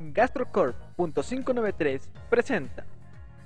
[0.00, 2.00] GastroCorp.593
[2.30, 2.84] presenta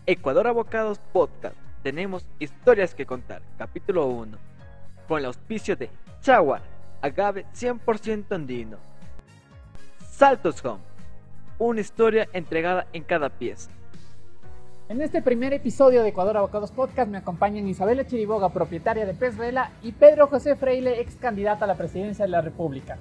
[0.06, 1.56] Ecuador Abocados Podcast.
[1.82, 4.38] Tenemos historias que contar, capítulo 1,
[5.08, 5.90] con el auspicio de
[6.20, 6.62] Chawar,
[7.02, 8.76] agave 100% andino.
[10.10, 10.82] Saltos Home,
[11.58, 13.70] una historia entregada en cada pieza.
[14.88, 19.36] En este primer episodio de Ecuador Abocados Podcast me acompañan Isabela Chiriboga, propietaria de Pez
[19.36, 22.96] Vela, y Pedro José Freile, ex candidato a la presidencia de la República.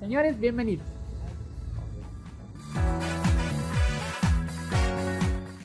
[0.00, 0.95] Señores, bienvenidos.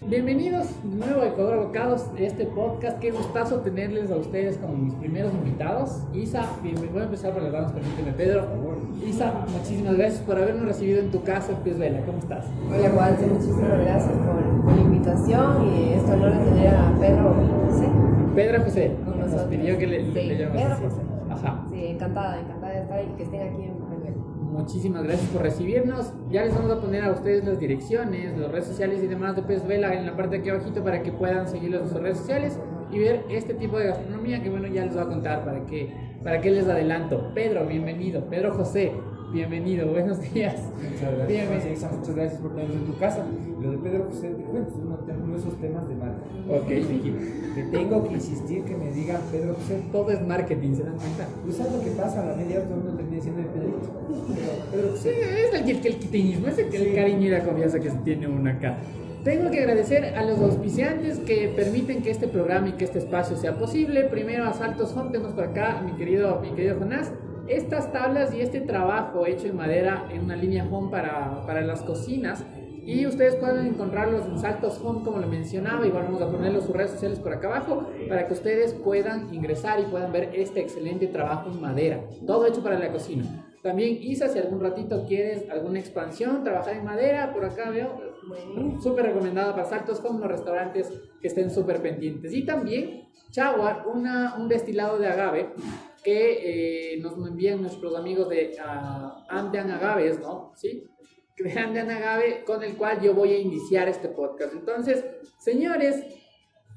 [0.08, 2.98] Bienvenidos de nuevo a Ecuador Abocados, este podcast.
[3.00, 6.02] Qué gustazo tenerles a ustedes como mis primeros invitados.
[6.14, 6.94] Isa, bienvenido.
[6.94, 8.48] Voy a empezar por las damas, permíteme, Pedro.
[9.08, 12.02] Isa, muchísimas gracias por habernos recibido en tu casa, Pez Vela.
[12.05, 12.48] ¿Cómo estás?
[12.68, 17.36] Hola, Walter, muchísimas gracias por, por la invitación y es un honor tener a Pedro
[17.68, 17.86] José.
[18.36, 20.84] Pedro José, nos pidió que le, Sí, le Pedro así.
[20.84, 21.02] José.
[21.30, 21.63] Ajá.
[21.70, 23.80] Sí, encantada, encantada de estar y que estén aquí en.
[24.52, 26.12] Muchísimas gracias por recibirnos.
[26.30, 29.44] Ya les vamos a poner a ustedes las direcciones, las redes sociales y demás de
[29.44, 32.18] Pez Vela en la parte de aquí abajito para que puedan seguirlos en sus redes
[32.18, 32.60] sociales
[32.91, 35.93] y ver este tipo de gastronomía que bueno ya les voy a contar para que
[36.21, 37.32] para que les adelanto.
[37.34, 38.26] Pedro, bienvenido.
[38.26, 38.91] Pedro José,
[39.34, 39.87] bienvenido.
[39.87, 40.55] Buenos días.
[40.76, 41.27] Muchas gracias.
[41.27, 41.90] Bienvenido.
[41.98, 43.26] Muchas gracias por tenernos en tu casa.
[43.62, 44.76] Lo de Pedro José, te cuento, es
[45.24, 46.18] uno de esos temas de marca.
[46.49, 46.68] Ok.
[46.68, 49.82] Que tengo que insistir que me digan Pedro José.
[49.91, 51.27] Todo es marketing, ¿se dan cuenta?
[51.46, 52.21] ¿Tú sabes lo que pasa?
[52.24, 54.02] A la media hora todo el mundo termina diciendo Pedrito.
[54.71, 55.46] Pero Pedro Sí, José.
[55.48, 56.93] es el, el, el quiteñismo, es el, el Sí.
[56.96, 58.77] cariño y la confianza que se tiene uno acá.
[59.24, 63.37] Tengo que agradecer a los auspiciantes que permiten que este programa y que este espacio
[63.37, 64.06] sea posible.
[64.06, 67.12] Primero a Saltos Home, tenemos por acá mi querido, mi querido Jonás.
[67.47, 71.81] Estas tablas y este trabajo hecho en madera en una línea home para, para las
[71.81, 72.44] cocinas.
[72.84, 75.85] Y ustedes pueden encontrarlos en Saltos Home, como lo mencionaba.
[75.85, 79.79] Igual vamos a ponerlos sus redes sociales por acá abajo para que ustedes puedan ingresar
[79.79, 82.03] y puedan ver este excelente trabajo en madera.
[82.25, 83.23] Todo hecho para la cocina.
[83.62, 87.95] También Isa, si algún ratito quieres alguna expansión, trabajar en madera, por acá veo,
[88.81, 90.91] súper recomendada para saltos como los restaurantes
[91.22, 92.34] que estén súper pendientes.
[92.34, 95.53] Y también Chawar, una, un destilado de agave
[96.03, 100.53] que eh, nos envían nuestros amigos de ah, Andean Agaves, ¿no?
[100.56, 100.88] ¿Sí?
[101.38, 104.53] De Andean Agave, con el cual yo voy a iniciar este podcast.
[104.53, 105.03] Entonces,
[105.39, 106.03] señores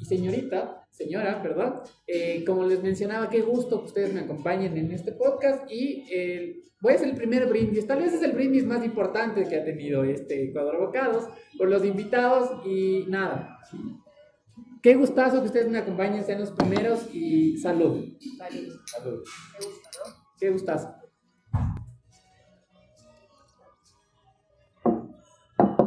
[0.01, 4.93] y señorita, señora, perdón, eh, como les mencionaba, qué gusto que ustedes me acompañen en
[4.93, 8.65] este podcast y eh, voy a hacer el primer brindis, tal vez es el brindis
[8.65, 13.59] más importante que ha tenido este Ecuador Bocados, por los invitados y nada.
[14.85, 18.05] Qué gustazo que ustedes me acompañen, sean los primeros y salud.
[18.85, 19.17] Salud.
[19.17, 20.13] ¿no?
[20.39, 20.95] Qué gustazo.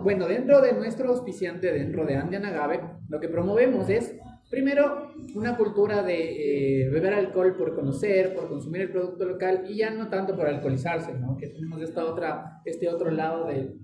[0.02, 4.16] Bueno, dentro de nuestro auspiciante, dentro de Andean Agave, lo que promovemos es,
[4.50, 9.78] primero, una cultura de eh, beber alcohol por conocer, por consumir el producto local y
[9.78, 11.38] ya no tanto por alcoholizarse, ¿no?
[11.38, 13.75] Que tenemos esta otra, este otro lado de,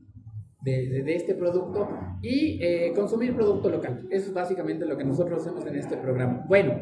[0.63, 1.88] de, de- de este producto
[2.22, 4.07] y eh, consumir producto local.
[4.09, 6.46] Eso es básicamente lo que nosotros hacemos en este programa.
[6.47, 6.74] Bueno,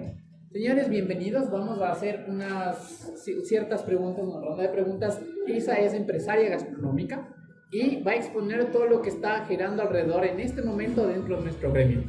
[0.52, 1.50] señores, bienvenidos.
[1.50, 5.22] Vamos a hacer unas ci- ciertas preguntas, una ronda de preguntas.
[5.48, 7.28] Isa es empresaria gastronómica
[7.72, 11.44] y va a exponer todo lo que está girando alrededor en este momento dentro de
[11.44, 12.04] nuestro gremio.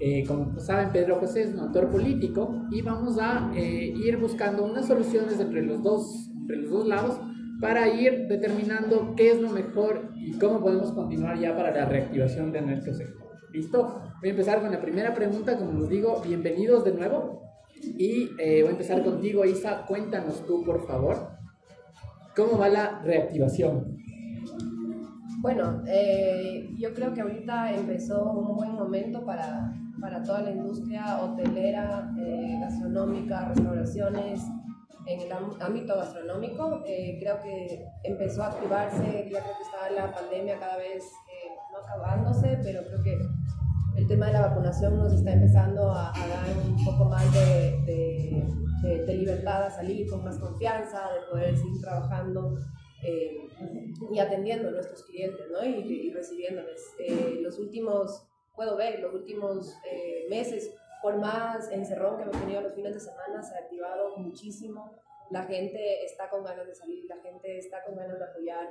[0.00, 4.64] Eh, como saben, Pedro José es un autor político y vamos a eh, ir buscando
[4.64, 7.20] unas soluciones entre los, dos, entre los dos lados
[7.64, 12.52] para ir determinando qué es lo mejor y cómo podemos continuar ya para la reactivación
[12.52, 13.26] de nuestro sector.
[13.54, 14.02] ¿Listo?
[14.20, 17.40] Voy a empezar con la primera pregunta, como les digo, bienvenidos de nuevo.
[17.82, 21.16] Y eh, voy a empezar contigo, Isa, cuéntanos tú, por favor,
[22.36, 23.96] cómo va la reactivación.
[25.40, 31.18] Bueno, eh, yo creo que ahorita empezó un buen momento para, para toda la industria
[31.22, 34.42] hotelera, eh, gastronómica, restauraciones,
[35.06, 36.82] en el ámbito gastronómico.
[36.86, 41.48] Eh, creo que empezó a activarse, ya creo que estaba la pandemia cada vez eh,
[41.72, 43.18] no acabándose, pero creo que
[43.96, 47.80] el tema de la vacunación nos está empezando a, a dar un poco más de,
[47.86, 48.44] de-
[48.82, 52.54] de- de libertad a salir con más confianza, de poder seguir trabajando
[53.02, 53.36] eh,
[54.12, 55.64] y atendiendo a nuestros clientes ¿no?
[55.64, 56.82] y, y recibiéndoles.
[56.98, 60.70] Eh, los últimos, puedo ver, los últimos eh, meses,
[61.04, 64.96] por más encerrón que hemos tenido los fines de semana, se ha activado muchísimo.
[65.30, 68.70] La gente está con ganas de salir, la gente está con ganas de apoyar.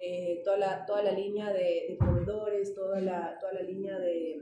[0.00, 4.40] eh, toda, la, toda la línea de, de proveedores, toda la, toda la línea de,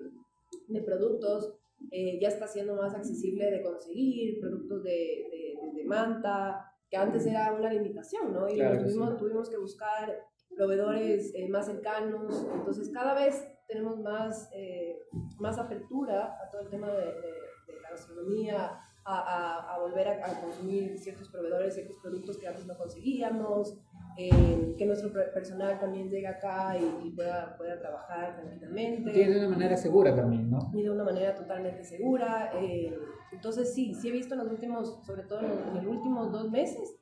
[0.69, 1.55] de productos
[1.91, 7.27] eh, ya está siendo más accesible de conseguir, productos de, de, de- manta, que antes
[7.27, 8.49] era una limitación, ¿no?
[8.49, 8.95] Y Claro que sí.
[8.95, 10.17] tuvimos, tuvimos que buscar
[10.57, 13.35] proveedores eh, más cercanos, entonces cada vez
[13.69, 14.99] tenemos más, eh,
[15.39, 17.43] más apertura a todo el tema de, de-
[17.75, 22.49] de la gastronomía, a, a- a volver a, a consumir ciertos proveedores, ciertos productos que
[22.49, 23.79] antes no conseguíamos.
[24.19, 29.33] eh, que nuestro per- personal también llegue acá y, y pueda, pueda trabajar tranquilamente Tiene
[29.33, 30.71] de una manera segura también, ¿no?
[30.75, 32.51] y de una manera totalmente segura.
[32.61, 32.95] eh,
[33.33, 36.31] entonces sí, sí he visto en los últimos, sobre todo en los, en los últimos
[36.31, 36.95] dos meses,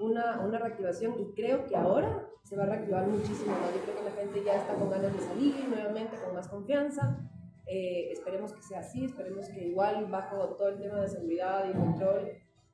[0.00, 3.74] una, una reactivación y creo que ahora se va a reactivar muchísimo más.
[3.74, 7.18] Yo creo que la gente ya está con ganas de salir nuevamente, con más confianza.
[7.66, 11.76] Eh, esperemos que sea así, esperemos que igual bajo todo el tema de seguridad y
[11.76, 12.30] control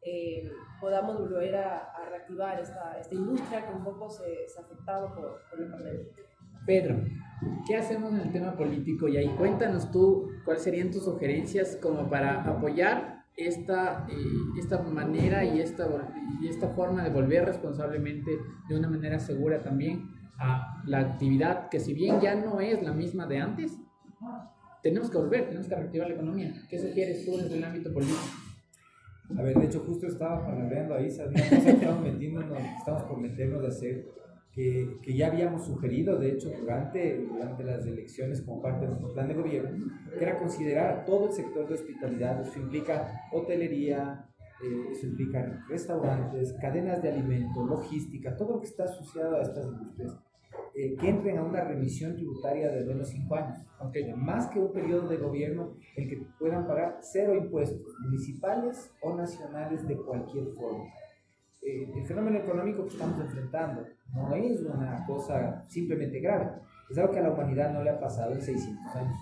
[0.06, 5.14] eh, podamos volver a, a reactivar esta, esta industria que un poco se, ha afectado
[5.14, 6.06] por, por la pandemia.
[6.66, 6.96] Pedro,
[7.66, 9.08] ¿qué hacemos en el tema político?
[9.08, 14.14] Y ahí cuéntanos tú cuáles serían tus sugerencias como para apoyar esta, eh,
[14.58, 15.86] esta manera y esta,
[16.40, 18.30] y esta forma de volver responsablemente
[18.68, 22.92] de una manera segura también a la actividad que si bien ya no es la
[22.92, 23.78] misma de antes,
[24.82, 26.52] tenemos que volver, tenemos que reactivar la economía.
[26.68, 28.20] ¿Qué sugieres tú desde el ámbito político?
[29.36, 33.68] A ver, de hecho, justo estaba palabreando ahí, sabíamos estamos metiéndonos, estamos por meternos a
[33.68, 34.06] hacer,
[34.54, 39.12] que, que ya habíamos sugerido, de hecho, durante, durante las elecciones como parte de nuestro
[39.12, 39.86] plan de gobierno,
[40.16, 44.28] que era considerar a todo el sector de hospitalidad, eso implica hotelería,
[44.62, 49.66] eh, eso implica restaurantes, cadenas de alimentos, logística, todo lo que está asociado a estas
[49.66, 50.16] industrias,
[50.76, 54.60] eh, que entren a una remisión tributaria de al menos cinco años, aunque más que
[54.60, 60.46] un periodo de gobierno en que puedan pagar cero impuestos, municipales o nacionales de cualquier
[60.54, 60.84] forma.
[61.64, 66.50] Eh, el fenómeno económico que estamos enfrentando no es una cosa simplemente grave,
[66.90, 69.16] es algo que a la humanidad no le ha pasado en 600 años.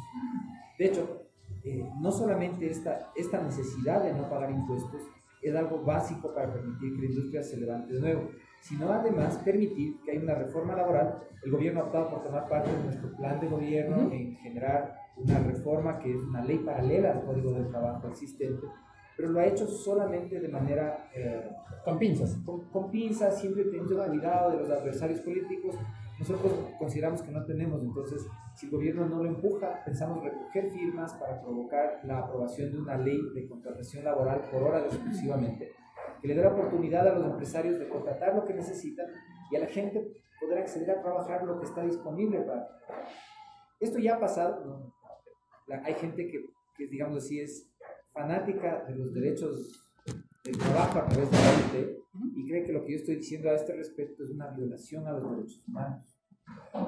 [0.77, 1.23] De hecho,
[1.65, 5.03] eh, no solamente esta, esta necesidad de no pagar impuestos
[5.41, 8.31] es algo básico para permitir que la industria se levante de nuevo,
[8.61, 11.19] sino además permitir que haya una reforma laboral.
[11.43, 14.13] El gobierno ha optado por tomar parte de nuestro plan de gobierno Ujú.
[14.13, 18.67] en generar una reforma que es una ley paralela al Código del Trabajo existente,
[19.17, 21.51] pero lo ha hecho solamente de manera eh,
[21.85, 22.37] Con pinzas.
[22.45, 25.77] con, con pinzas, siempre teniendo cuidado de los adversarios políticos.
[26.19, 28.25] Nosotros consideramos que no tenemos, entonces,
[28.55, 32.97] si el gobierno no lo empuja, pensamos recoger firmas para provocar la aprobación de una
[32.97, 35.73] ley de contratación laboral por horas exclusivamente,
[36.21, 39.07] que le dé la oportunidad a los empresarios de contratar lo que necesitan
[39.51, 40.07] y a la gente
[40.41, 42.69] poder acceder a trabajar lo que está disponible para.
[43.81, 45.75] Esto ya ha pasado, ¿no?
[45.85, 46.45] Hay gente que,
[46.77, 47.72] que, digamos así, es
[48.13, 49.73] fanática de los derechos
[50.45, 51.99] del trabajo a través de la OIT
[52.37, 55.13] y cree que lo que yo estoy diciendo a este respecto es una violación a
[55.13, 56.19] los derechos humanos.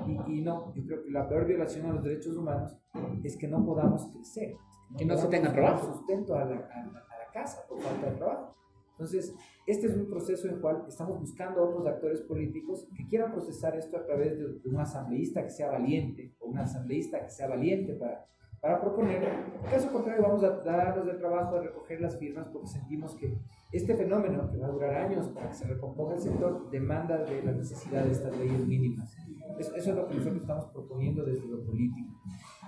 [0.06, 2.76] Y, y no, yo creo que la peor violación a los derechos humanos
[3.22, 4.54] es que no podamos crecer,
[4.98, 5.94] Que no se podamos tenga trabajo.
[5.94, 8.54] sustento a la, a la- a la casa por falta de trabajo.
[8.92, 9.34] Entonces,
[9.66, 13.32] este es un proceso en el cual estamos buscando a otros actores políticos que quieran
[13.32, 17.30] procesar esto a través de, de un asambleísta que sea valiente o un asambleísta que
[17.30, 18.24] sea valiente para,
[18.64, 19.22] para proponer.
[19.62, 23.36] En caso contrario, vamos a darnos el trabajo de recoger las firmas porque sentimos que
[23.70, 27.42] este fenómeno, que va a durar años para que se recomponga el sector, demanda de
[27.42, 29.14] la necesidad de estas leyes mínimas.
[29.58, 32.14] Eso, es lo que nosotros estamos proponiendo desde lo político.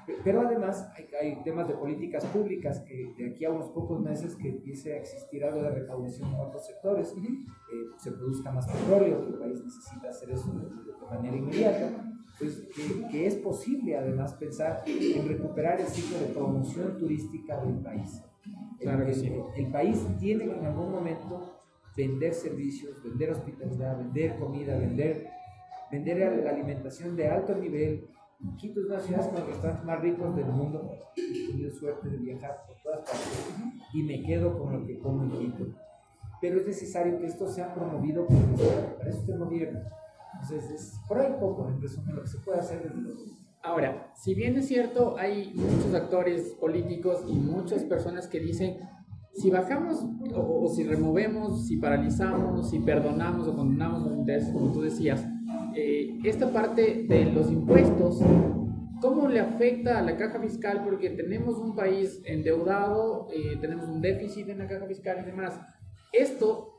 [0.06, 3.98] Pe- Pero además hay, hay temas de políticas públicas que de aquí a unos pocos
[3.98, 8.66] meses que empiece a existir algo de recaudación en otros sectores, eh, se produzca más
[8.70, 11.88] petróleo, que el país necesita hacer eso de, de manera inmediata,
[12.38, 17.76] pues que, que es posible además pensar en recuperar el ciclo de promoción turística del
[17.76, 18.22] país.
[18.44, 19.32] El- Claro que el, sí.
[19.56, 21.60] el país tiene que en algún momento
[21.96, 25.28] vender servicios, vender hospitalidad, vender comida, vender,
[25.90, 28.06] vender la alimentación de alto nivel.
[28.58, 30.90] Quito es una ciudad con los restaurantes más ricos del mundo.
[31.16, 33.50] He tenido suerte de viajar por todas partes
[33.94, 35.66] y me quedo con lo que como en Quito.
[36.42, 38.96] Pero es necesario que esto sea promovido por el Estado.
[38.98, 39.80] Para eso es el gobierno.
[40.42, 43.10] Entonces, es por ahí poco, en resumen, lo que se puede hacer desde lo
[43.62, 48.78] Ahora, si bien es cierto, hay muchos actores políticos y muchas personas que dicen,
[49.32, 54.72] si bajamos o, o si removemos, si paralizamos, si perdonamos o condenamos los intereses, como
[54.72, 55.26] tú decías,
[55.74, 58.20] eh, esta parte de los impuestos,
[59.00, 60.82] ¿cómo le afecta a la caja fiscal?
[60.84, 65.60] Porque tenemos un país endeudado, eh, tenemos un déficit en la caja fiscal y demás.
[66.12, 66.75] Esto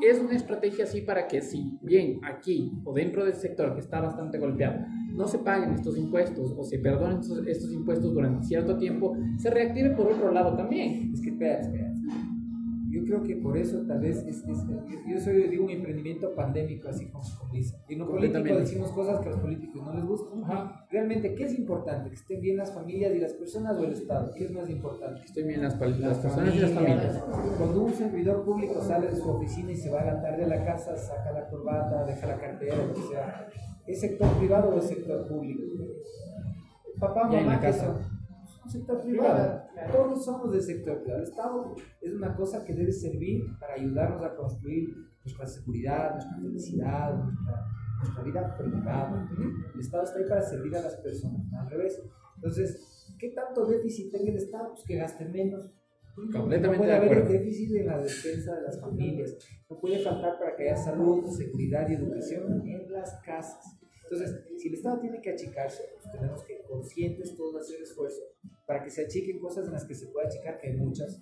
[0.00, 4.00] es una estrategia así para que si bien aquí o dentro del sector que está
[4.00, 4.86] bastante golpeado
[5.16, 9.50] no se paguen estos impuestos o se perdonen estos, estos impuestos durante cierto tiempo, se
[9.50, 11.10] reactive por otro lado también.
[11.12, 11.95] Es que, espera, espera.
[12.96, 14.64] Yo creo que por eso tal vez es, es-
[15.08, 17.76] yo soy de un emprendimiento pandémico, así como, como dice.
[17.88, 18.60] Y no político Completamente.
[18.60, 20.72] decimos cosas que a los políticos no les gustan.
[20.90, 22.08] Realmente, ¿qué es importante?
[22.08, 24.32] ¿Que estén bien las familias y las personas o el Estado?
[24.34, 25.20] ¿Qué es más importante?
[25.24, 27.22] Estoy bien las, pal- las personas y las familias.
[27.58, 30.48] Cuando un servidor público sale de su oficina y se va a la tarde a
[30.48, 33.46] la casa, saca la corbata, deja la cartera, lo que sea,
[33.86, 35.60] ¿es sector privado o es sector público?
[36.98, 37.84] Papá, en mamá, la ¿qué casa.
[37.86, 38.15] son?
[38.66, 39.62] Un sector privado.
[39.92, 41.22] Todos somos del sector privado.
[41.22, 44.92] El Estado es una cosa que debe servir para ayudarnos a construir
[45.24, 47.66] nuestra seguridad, nuestra felicidad, nuestra
[47.98, 49.28] nuestra vida privada.
[49.74, 52.02] El Estado está ahí para servir a las personas, no al revés.
[52.36, 54.70] Entonces, ¿qué tanto déficit tenga el Estado?
[54.70, 55.72] Pues que gaste menos.
[56.14, 57.32] Completamente no puede de haber acuerdo.
[57.32, 59.36] déficit en la defensa de las familias.
[59.68, 63.78] No puede faltar para que haya salud, seguridad y educación en las casas.
[64.10, 68.22] Entonces, si el Estado tiene que achicarse, pues tenemos que conscientes todos hacer esfuerzo
[68.66, 71.20] para que se achiquen cosas en las que se pueda achicar, que hay muchas,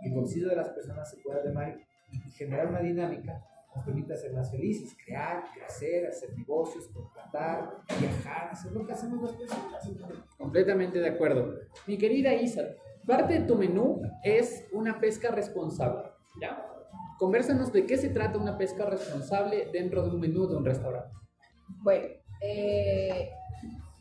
[0.00, 1.78] y el bolsillo de las personas se pueda demar
[2.10, 7.82] y generar una dinámica que nos permita ser más felices, crear, crecer, hacer negocios, contratar,
[7.98, 9.82] viajar, hacer lo que hacemos las personas.
[10.36, 11.58] Completamente de acuerdo.
[11.86, 12.62] Mi querida Isa,
[13.06, 16.10] parte de tu menú es una pesca responsable.
[16.40, 16.66] ¿ya?
[17.18, 21.14] Conversanos de qué se trata una pesca responsable dentro de un menú de un restaurante.
[21.82, 22.06] Bueno,
[22.40, 23.30] eh,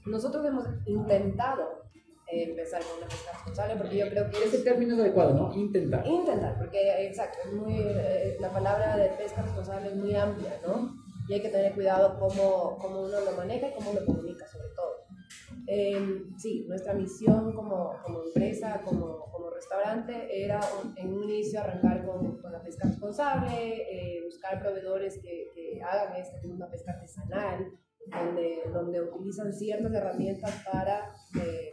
[0.05, 1.83] nosotros hemos intentado
[2.31, 5.33] eh, empezar con una pesca responsable porque yo creo que Ese es término es adecuado,
[5.33, 5.53] ¿no?
[5.53, 6.05] Intentar.
[6.07, 10.95] intentar, porque exacto, es muy, eh, la palabra de pesca responsable es muy amplia, ¿no?
[11.27, 14.67] Y hay que tener cuidado cómo, cómo uno lo maneja y cómo lo comunica sobre
[14.75, 14.95] todo.
[15.67, 21.59] Eh, sí, nuestra misión como, como empresa, como, como restaurante, era un- en un inicio
[21.61, 26.91] arrancar con, con la pesca responsable, eh, buscar proveedores que, que hagan esta, una pesca
[26.91, 27.71] artesanal,
[28.07, 31.71] donde, donde utilizan ciertas herramientas para eh,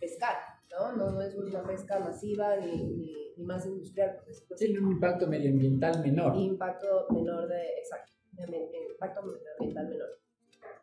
[0.00, 0.36] pescar,
[0.70, 0.96] ¿no?
[0.96, 1.12] ¿no?
[1.12, 4.92] No es una pesca masiva ni, ni, ni más industrial, por decirlo así Tiene un
[4.92, 6.36] impacto medioambiental menor.
[6.36, 9.20] impacto menor de, exacto, de eh, impacto
[9.58, 10.08] ambiental menor.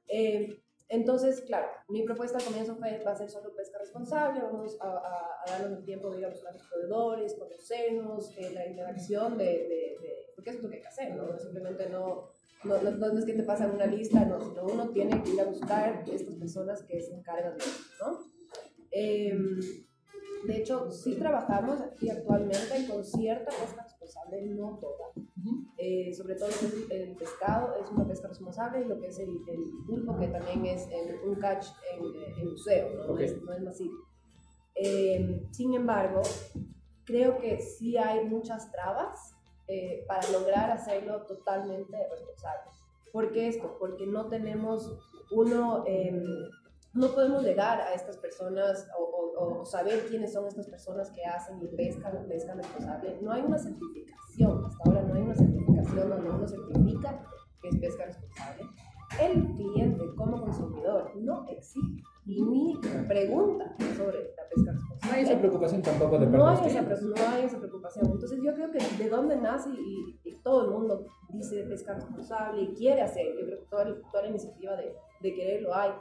[0.08, 4.78] Eh, entonces, claro, mi propuesta al comienzo fue, va a ser solo pesca responsable, vamos
[4.82, 8.68] a, a- a darnos el tiempo de ir a buscar los proveedores, conocernos, eh, la
[8.68, 11.40] interacción de, de, de- porque eso es lo que hay que hacer, ¿no?
[11.40, 12.30] Simplemente no,
[12.64, 15.42] no, no, no es que te pasan una lista, no, sino uno tiene que ir
[15.42, 18.20] a buscar estas personas que se encargan de eso, ¿no?
[18.92, 19.60] Em,
[20.48, 25.08] de hecho, sí trabajamos aquí actualmente con cierta pesca responsable, no toda.
[25.78, 29.08] Eh, sobre todo lo que es el pescado es una pesca responsable y lo que
[29.08, 33.08] es el, el pulpo, que también es en- un catch en, eh, en museo, ¿no?
[33.08, 33.20] No Ok.
[33.22, 33.96] es, no es masivo.
[34.76, 36.22] Eh, sin embargo,
[37.06, 39.36] creo que sí hay muchas trabas
[39.68, 42.72] eh, para lograr hacerlo totalmente responsable.
[43.12, 43.78] ¿Por qué esto?
[43.80, 44.98] Porque no tenemos
[45.32, 46.12] uno, eh,
[46.96, 51.24] no podemos llegar a estas personas o, o- o saber quiénes son estas personas que
[51.26, 53.20] hacen y pescan, pescan responsable.
[53.22, 57.22] No hay una certificación, hasta ahora no hay una certificación donde uno certifica
[57.62, 58.64] que es pesca responsable.
[59.22, 62.76] El cliente como consumidor no exige ni
[63.08, 65.06] pregunta sobre la pesca responsable.
[65.06, 68.06] No hay esa preocupación tampoco de No hay, esa, no hay esa preocupación.
[68.12, 72.62] Entonces yo creo que de dónde nace y, y todo el mundo dice pesca responsable
[72.64, 75.92] y quiere hacer, yo creo que toda, toda la iniciativa de, de quererlo hay,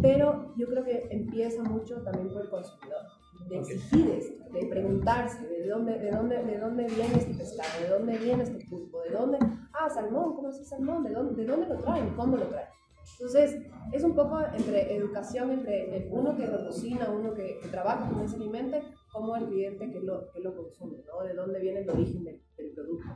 [0.00, 3.02] pero yo creo que empieza mucho también por el consumidor,
[3.48, 7.88] de exigir esto, de preguntarse de dónde, de, dónde, de dónde viene este pescado, de
[7.88, 9.38] dónde viene este pulpo, de dónde,
[9.72, 11.04] ah, salmón, ¿cómo es el salmón?
[11.04, 12.14] ¿De dónde, de dónde lo traen?
[12.14, 12.68] ¿Cómo lo traen?
[13.12, 13.60] Entonces,
[13.92, 18.08] es un poco entre educación, entre el uno que lo cocina, uno que, que trabaja
[18.08, 18.78] con ese alimento,
[19.12, 21.24] como el cliente que lo, que lo consume, ¿no?
[21.24, 23.08] De dónde viene el origen del, del producto.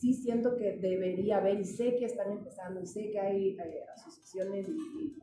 [0.00, 3.84] Sí siento que debería haber, y sé que están empezando, y sé que hay eh,
[3.94, 5.16] asociaciones y, y-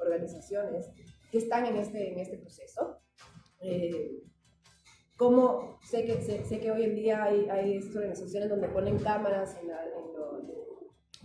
[0.00, 0.90] organizaciones
[1.30, 2.98] que están en este, en este proceso.
[3.60, 4.22] Eh,
[5.16, 8.98] como sé que, sé, sé que hoy en día hay, hay estas organizaciones donde ponen
[8.98, 10.42] cámaras en, la- en los,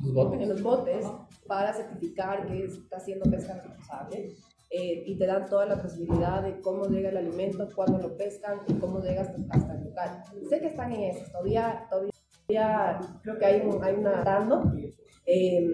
[0.06, 0.42] Los botes.
[0.42, 1.06] en los botes
[1.48, 4.36] para certificar que está haciendo pesca responsable
[4.70, 8.60] eh, y te dan toda la posibilidad de cómo llega el alimento, cuándo lo pescan
[8.68, 10.24] y cómo llega hasta, hasta el local.
[10.48, 12.11] Sé que están en eso, todavía, todavía
[13.22, 14.72] creo que hay, un, hay una dando,
[15.26, 15.68] eh,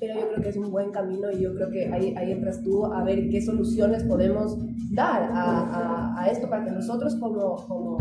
[0.00, 2.62] pero yo creo que es un buen camino y yo creo que ahí, ahí entras
[2.62, 4.58] tú a ver qué soluciones podemos
[4.92, 7.96] dar a, a, a esto para que nosotros como, como,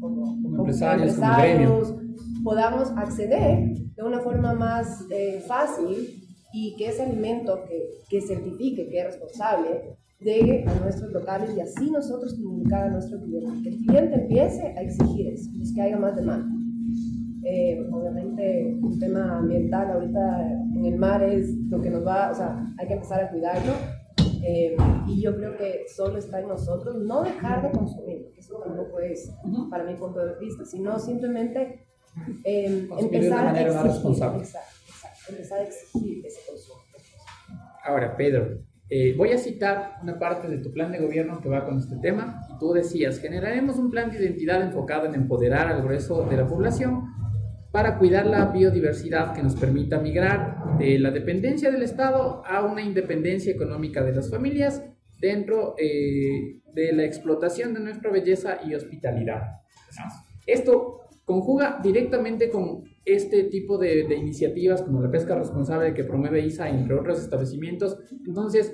[0.00, 1.82] como, Como empresarios, como gremio.
[2.42, 6.20] podamos acceder de una forma más eh, fácil
[6.52, 11.60] y que ese alimento que, que certifique que es responsable llegue a nuestros locales y
[11.60, 13.62] así nosotros comunicar a nuestro cliente.
[13.62, 16.46] Que el cliente empiece a exigir eso, pues que haya más demanda.
[17.44, 22.34] Eh, obviamente un tema ambiental ahorita en el mar es lo que nos va, o
[22.34, 23.72] sea, hay que empezar a cuidarlo.
[24.46, 29.00] Eh, y yo creo que solo está en nosotros no dejar de consumir, eso tampoco
[29.00, 29.32] es
[29.70, 31.86] para mi punto de vista, sino simplemente
[32.44, 34.42] eh, empezar a exigir, responsable.
[34.42, 36.80] exacto, exacto, empezar a exigir ese consumo.
[37.84, 38.58] Ahora, Pedro,
[38.88, 41.96] eh, voy a citar una parte de tu plan de gobierno que va con este
[41.96, 42.46] tema.
[42.54, 46.46] Y tú decías, generaremos un plan de identidad enfocado en empoderar al grueso de la
[46.46, 47.02] población
[47.74, 52.82] para cuidar la biodiversidad que nos permita migrar de la dependencia del Estado a una
[52.82, 54.80] independencia económica de las familias
[55.20, 59.42] dentro eh, de la explotación de nuestra belleza y hospitalidad.
[60.46, 66.46] Esto conjuga directamente con este tipo de, de iniciativas como la pesca responsable que promueve
[66.46, 67.98] ISA, entre otros establecimientos.
[68.24, 68.72] Entonces,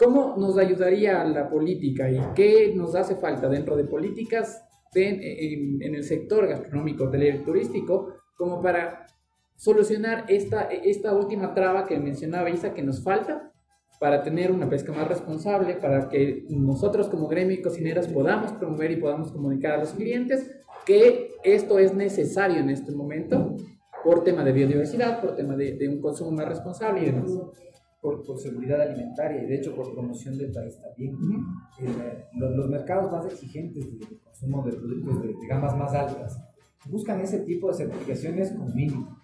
[0.00, 5.80] ¿cómo nos ayudaría la política y qué nos hace falta dentro de políticas de- en,
[5.80, 9.06] en el sector gastronómico, hotelero y turístico como para
[9.54, 13.52] solucionar esta, esta última traba que mencionaba Isa que nos falta
[14.00, 18.90] para tener una pesca más responsable, para que nosotros como gremio y cocineras podamos promover
[18.90, 20.50] y podamos comunicar a los clientes
[20.84, 23.54] que esto es necesario en este momento
[24.02, 27.30] por tema de biodiversidad, por tema de, de un consumo más responsable y demás.
[28.00, 31.16] por, por seguridad alimentaria y de hecho por promoción del país también.
[31.80, 36.51] Eh, los, los mercados más exigentes de consumo de productos de, de gamas más altas
[36.86, 39.18] buscan ese tipo de certificaciones con mínimo.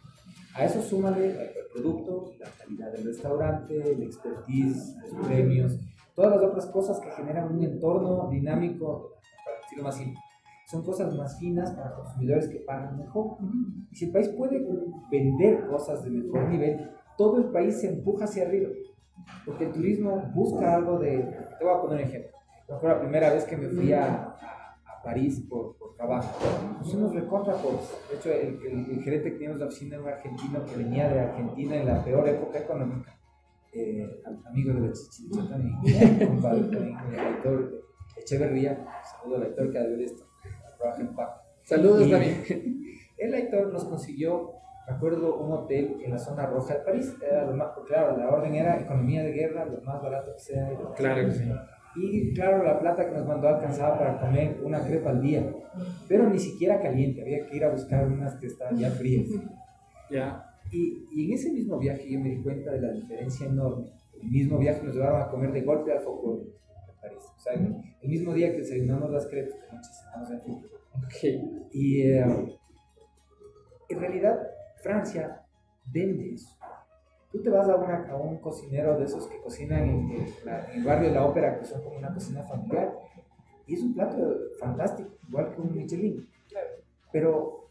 [0.55, 5.79] A eso súmale el producto, la calidad del restaurante, el expertise, los premios,
[6.15, 9.13] todas las otras cosas que generan un entorno dinámico,
[9.45, 10.21] para decirlo más simple.
[10.67, 13.39] Son cosas más finas para consumidores que pagan mejor.
[13.91, 14.67] Y si el país puede
[15.11, 18.69] vender cosas de mejor nivel, todo el país se empuja hacia arriba.
[19.47, 21.19] Porque el turismo busca algo de...
[21.59, 22.31] Te voy a poner un ejemplo.
[22.81, 24.37] Fue la primera vez que me fui a,
[25.09, 26.29] París por, por trabajo.
[26.79, 27.89] Nos fuimos recontra pobres.
[28.11, 30.77] De hecho, el, el- el gerente que teníamos de la oficina era un argentino que
[30.77, 33.15] venía de Argentina en la peor época económica.
[33.73, 37.83] Eh, amigo de la Chichicha también, compadre también, el Aitor
[38.17, 38.87] Echeverría.
[39.03, 40.25] Saludo al Aitor que de esto.
[40.79, 41.41] Trabaja en Paco.
[41.65, 42.45] Saludos Y- también.
[43.19, 44.53] El Aitor nos consiguió,
[44.89, 47.17] me acuerdo, un hotel en la zona roja de París.
[47.21, 50.69] Era lo más, claro, la orden era economía de guerra, lo más barato que sea.
[50.97, 51.51] Claro que sí.
[52.01, 55.53] Y claro, la plata que nos mandó alcanzaba para comer una crepa al día,
[56.07, 59.29] pero ni siquiera caliente, había que ir a buscar unas que estaban ya frías.
[60.11, 60.45] Ya.
[60.71, 63.87] Y, y en ese mismo viaje yo me di cuenta de la diferencia enorme.
[64.23, 66.43] El mismo viaje nos llevaron a comer de golpe al foco
[67.01, 67.25] París.
[67.37, 70.63] O sea, el mismo día que desayunamos las crepas, de noche cenamos en fin.
[71.05, 71.71] Ok.
[71.73, 72.59] Y eh,
[73.89, 74.39] en realidad
[74.83, 75.43] Francia
[75.93, 76.58] vende eso.
[77.31, 80.65] Tú te vas a, una- a un cocinero de esos que cocinan en, en la-
[80.73, 82.95] en el barrio de la ópera, que son como una cocina familiar,
[83.67, 84.17] y es un plato
[84.59, 86.27] fantástico, igual que un Michelin.
[87.13, 87.69] Pero,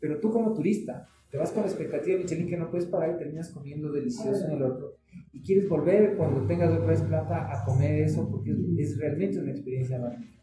[0.00, 3.14] pero tú como turista, te vas con la expectativa de Michelin que no puedes pagar
[3.14, 4.96] y terminas comiendo delicioso en el otro.
[5.32, 8.58] Y quieres volver cuando tengas otra vez plata a comer eso porque es,
[8.92, 10.42] es realmente una experiencia magnífica.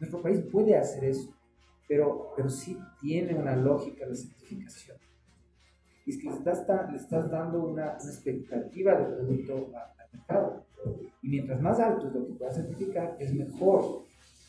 [0.00, 1.32] Nuestro país puede hacer eso,
[1.88, 4.96] pero, pero sí tiene una lógica de certificación.
[6.06, 10.64] Y es que le estás, le estás dando una, una expectativa de producto al mercado.
[11.22, 14.04] Y mientras más alto es lo que puedas certificar, es mejor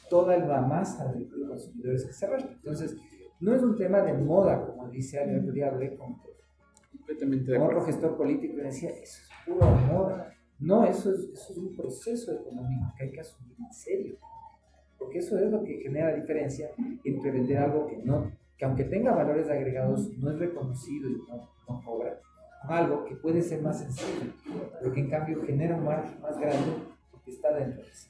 [0.09, 2.51] toda la masa de, consumidores que se arrastra.
[2.51, 2.97] Entonces,
[3.39, 7.61] no es un tema de moda, como dice alguien, el otro día hablé con, con
[7.61, 10.33] otro gestor político y decía, eso es pura moda.
[10.59, 14.15] No, eso es, eso es un proceso económico que hay que asumir en serio.
[14.97, 16.69] Porque eso es lo que genera la diferencia
[17.03, 21.49] entre vender algo que no, que aunque tenga valores agregados, no es reconocido y no,
[21.67, 22.19] no cobra,
[22.61, 24.31] con algo que puede ser más sencillo,
[24.79, 26.73] pero que en cambio genera un margen más grande
[27.11, 28.09] porque está dentro de sí.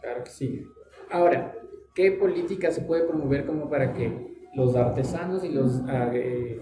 [0.00, 0.66] Claro que sí.
[1.10, 1.54] Ahora,
[1.94, 6.60] ¿qué política se puede promover como para que los artesanos y los, ah, eh,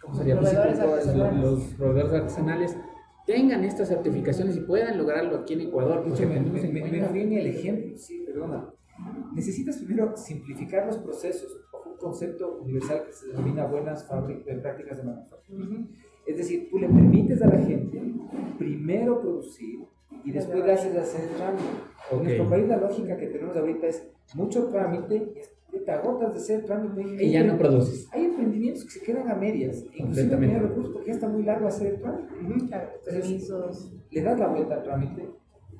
[0.00, 0.36] ¿cómo sería?
[0.36, 1.44] Proveedores Piscicultores, los, artesanales.
[1.44, 2.76] los proveedores artesanales
[3.26, 6.04] tengan estas certificaciones y puedan lograrlo aquí en Ecuador?
[6.06, 8.68] Hecho, me, me, me, me el ejemplo, sí, perdona.
[9.34, 11.60] Necesitas primero simplificar los procesos
[12.00, 15.66] concepto universal que se denomina buenas fábricas, prácticas de manufactura.
[16.26, 18.00] Es decir, tú le permites a la gente
[18.58, 19.80] primero producir
[20.24, 21.64] y después le haces hacer el trámite.
[22.10, 22.22] En Ok.
[22.24, 26.64] nuestro país la lógica que tenemos ahorita es mucho trámite, es- te agotas de hacer
[26.64, 28.08] trámite Y ya no produces.
[28.12, 31.68] Hay emprendimientos que se quedan a medias, inclusive tienen recursos porque ya está muy largo
[31.68, 32.66] hacer el trámite.
[32.66, 35.28] Claro, Entonces, le das la vuelta al trámite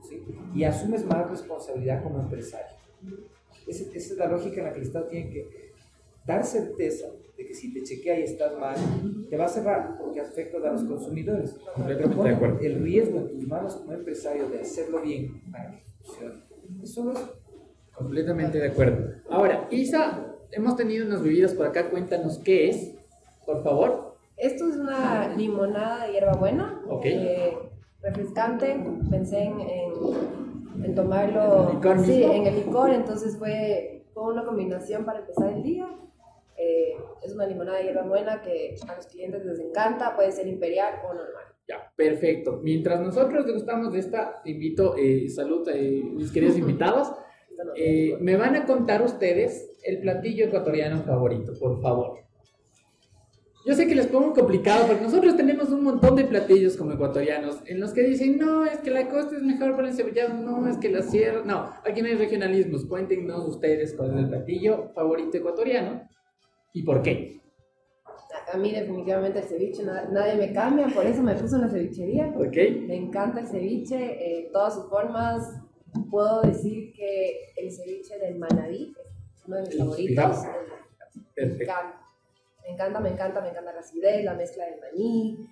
[0.08, 0.22] ¿sí?
[0.54, 2.76] y asumes más responsabilidad como empresario.
[3.66, 5.69] Esa, esa es la lógica en la que el Estado tiene que
[6.26, 7.06] dar certeza
[7.36, 8.76] de que si te chequea y estás mal,
[9.28, 11.52] te va a cerrar porque afectas a los consumidores.
[11.74, 12.58] Completamente Pero pon de acuerdo.
[12.60, 16.34] el riesgo en tus manos como empresario de hacerlo bien para que funcione.
[16.82, 17.18] Eso es
[17.94, 19.12] Completamente de acuerdo.
[19.28, 22.94] Ahora, Isa, hemos tenido unas bebidas por acá, cuéntanos qué es,
[23.44, 24.16] por favor.
[24.38, 26.80] Esto es una limonada de hierbabuena.
[26.88, 27.04] Ok.
[27.04, 27.58] eh,
[28.02, 28.74] refrescante.
[29.10, 31.64] Pensé en, en, en tomarlo.
[31.64, 32.32] ¿En el licor sí, mismo?
[32.32, 32.90] en el licor.
[32.90, 35.86] Entonces fue, fue una combinación para empezar el día.
[36.56, 40.14] Eh, es una limonada de hierbabuena que a los clientes les encanta.
[40.14, 41.44] Puede ser imperial o normal.
[41.70, 42.60] Ya, perfecto.
[42.62, 47.12] Mientras nosotros degustamos de esta, invito, eh, salud, eh, mis queridos invitados.
[47.76, 52.18] Eh, me van a contar ustedes el platillo ecuatoriano favorito, por favor.
[53.66, 57.60] Yo sé que les pongo complicado, porque nosotros tenemos un montón de platillos como ecuatorianos
[57.66, 60.66] en los que dicen, no, es que la costa es mejor para el cebollado, no,
[60.66, 62.86] es que la sierra, no, aquí no hay regionalismos.
[62.86, 66.08] Cuéntenos ustedes cuál es el platillo favorito ecuatoriano
[66.72, 67.40] y por qué.
[68.52, 72.32] A mí definitivamente el ceviche, na- nadie me cambia, por eso me puse una cevichería.
[72.36, 72.56] Ok.
[72.86, 73.96] Me encanta el ceviche,
[74.40, 75.60] eh, todas sus formas.
[76.10, 78.92] Puedo decir que el ceviche de Manaví
[79.34, 80.36] es uno de mis favoritos.
[81.36, 82.00] Me encanta,
[82.64, 85.46] me encanta, me encanta, me encanta la acidez, la mezcla del maní.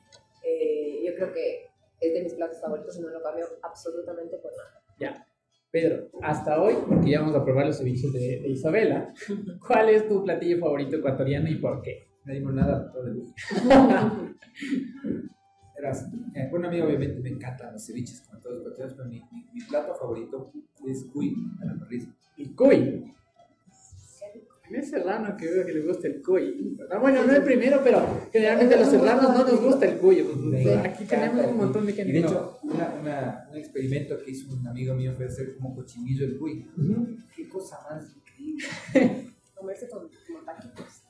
[0.45, 1.69] Eh, yo creo que
[2.01, 4.83] es de mis platos favoritos y no lo cambio absolutamente por nada.
[4.99, 5.27] Ya.
[5.71, 9.13] Pedro, hasta hoy, porque ya vamos a probar los ceviches de, de Isabela,
[9.67, 12.09] ¿cuál es tu platillo favorito ecuatoriano y por qué?
[12.25, 13.13] No dimos nada, todo de.
[15.77, 19.09] Verás, eh, bueno, a mí obviamente me encantan los ceviches, como todos los ecuatorianos, pero
[19.09, 20.51] mi, mi, mi plato favorito
[20.87, 22.09] es cuy a la parrilla.
[22.37, 23.15] El cuy.
[24.71, 26.77] Es serrano que veo que le gusta el cuy.
[26.91, 28.03] Ah, bueno, no el primero, pero
[28.33, 30.25] generalmente a los serranos no nos gusta el cuy.
[30.85, 32.11] Aquí tenemos un montón de gente.
[32.11, 35.75] Y de hecho, una, una, un experimento que hizo un amigo mío fue hacer como
[35.75, 36.67] cochinillo el cuy.
[37.35, 38.65] Qué cosa más increíble.
[39.55, 41.03] Comerse con, como taquitos.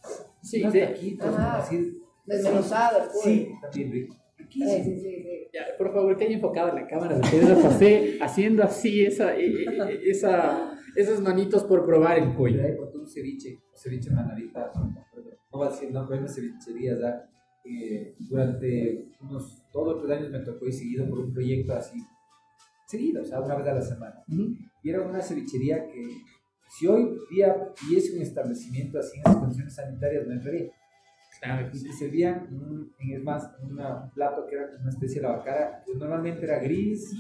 [0.43, 1.99] Sí, Unos de- taquitos, como así.
[2.27, 3.23] Desmenuzado el cuy.
[3.25, 4.17] Sí, también rico.
[4.51, 5.49] Sí, sí, sí, sí.
[5.53, 9.45] ya, por favor, que haya enfocado la cámara de Pedro José haciendo así esa, e-
[9.47, 12.59] e- e- esa, esas manitos por probar el cuy.
[13.09, 14.71] Un ceviche, ceviche manavita,
[15.51, 17.25] no va a decir, no, pero una cevichería, ¿verdad?
[17.65, 21.99] Eh, durante unos dos o tres años me tocó ir seguido por un proyecto así,
[22.87, 24.23] seguido, o sea, una vez a la semana.
[24.29, 24.55] Ujú.
[24.83, 26.03] Y era una cevichería que,
[26.79, 30.71] si hoy día hubiese un establecimiento así en las condiciones sanitarias, no entraría.
[31.41, 35.23] Claro, Y te servían, un, en- es más, una- un plato que era una especie
[35.23, 37.11] de lavacara, que normalmente era gris,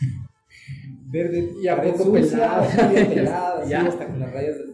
[1.10, 3.86] verde, Y a poco pelada, Ya.
[3.86, 4.69] hasta con las rayas del fondo.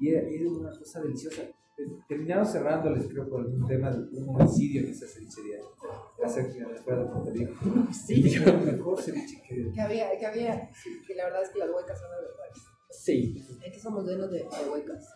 [0.00, 1.42] Y era, era una cosa deliciosa.
[2.06, 5.56] Terminaron cerrándoles, creo, por un tema de un homicidio en esa cevichería.
[6.18, 7.54] Era cerca de fuera de Puerto Rico.
[7.90, 9.72] Sí, el mejor ceviche que...
[9.72, 10.70] Que había, que había,
[11.06, 12.62] que la verdad es que las huecas son las mejores.
[12.90, 13.42] sí.
[13.64, 15.08] Es que somos llenos de, de huecas.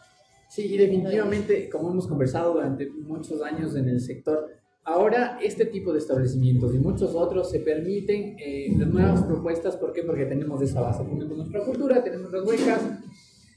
[0.49, 4.49] Sí, y definitivamente, como hemos conversado durante muchos años en el sector,
[4.85, 9.77] ahora este tipo de establecimientos y muchos otros se permiten eh, las nuevas propuestas.
[9.77, 10.03] ¿Por qué?
[10.03, 12.83] Porque tenemos esa base, tenemos nuestra cultura, tenemos las huecas.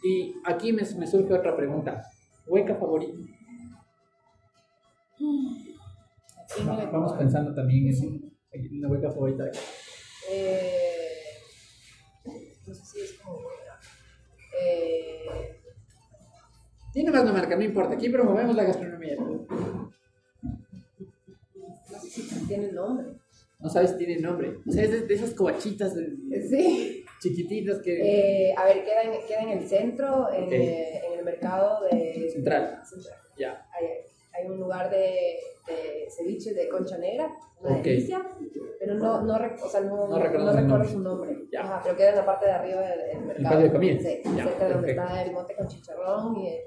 [0.03, 2.03] Y aquí me, me surge otra pregunta.
[2.47, 3.17] ¿Hueca favorita?
[6.67, 7.87] Va- Vamos pensando también
[8.51, 9.45] en una hueca favorita.
[10.31, 11.11] Eh,
[12.65, 13.79] no sé si es como hueca.
[14.61, 15.59] Eh,
[16.93, 17.95] Tiene más una marca, no importa.
[17.95, 19.15] Aquí promovemos la gastronomía.
[19.17, 19.47] no
[22.01, 23.07] sé si tiene nombre.
[23.59, 24.59] No sabes si tiene nombre.
[24.67, 26.15] O sea, es de, de esas covachitas de-
[26.49, 27.03] Sí.
[27.19, 28.49] Chiquititas que...
[28.49, 30.51] Eh, a ver, queda en, queda en el centro, en, Ok.
[30.51, 32.81] eh, en el mercado de Central.
[32.85, 33.15] Central.
[33.37, 33.65] Ya.
[33.73, 33.85] Hay,
[34.33, 37.83] hay un lugar de, de ceviche de concha negra, una Ok.
[37.83, 38.21] delicia,
[38.79, 40.89] pero no, no, o sea, no, No no, recuerdo su recuerdo nombre.
[40.89, 41.37] su nombre.
[41.51, 41.61] Ya.
[41.61, 43.43] Ajá, pero queda en la parte de arriba del, del mercado.
[43.49, 43.99] patio de comida.
[43.99, 46.59] Sí, Ya, cerca de donde está el mote con chicharrón y el,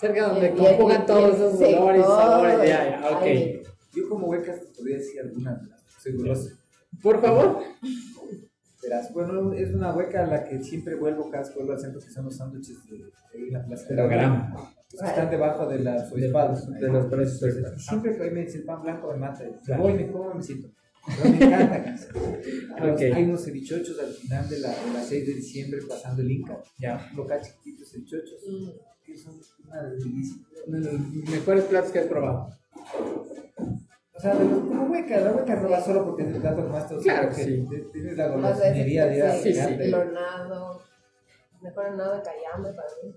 [0.00, 2.58] Cerca donde y el- conjugan y el- todos esos sí, olores y sabores.
[2.68, 3.66] Ya, ya, ok.
[3.96, 5.60] Yo como huecas te podría decir alguna,
[6.00, 6.50] soy guloso.
[7.02, 7.62] Por favor.
[8.82, 11.80] Verás, bueno, es una hueca a la que siempre vuelvo cada vez que vuelvo al
[11.80, 13.86] centro, que son los sándwiches de, de ahí en la plaza.
[14.90, 16.70] Los que están debajo de las obispados.
[16.70, 17.84] de los precios Entonces.
[17.84, 19.44] Siempre que hoy me dice el pan blanco me mata.
[19.64, 19.82] Claro.
[19.82, 20.70] voy, me como, me siento.
[21.06, 21.84] Pero me encanta.
[21.84, 22.08] casa.
[22.14, 23.00] Ok.
[23.14, 26.62] Hay unos cevichochos al final de la, de la 6 de diciembre pasando el Inca.
[26.78, 27.10] Ya.
[27.14, 28.68] Local chiquititos cevichochos Mm.
[29.04, 29.34] que son
[29.66, 30.36] una delicia.
[30.66, 32.50] Uno de los mejores platos que has probado.
[34.18, 36.62] O sea, de los, como hueca, la hueca no va solo porque es el plato
[36.64, 37.66] más Claro, porque sí.
[37.92, 40.82] Tienes la de golosinería de ir a sí, sí, el hornado,
[41.62, 43.14] mejor hornado de Cayambe para mí.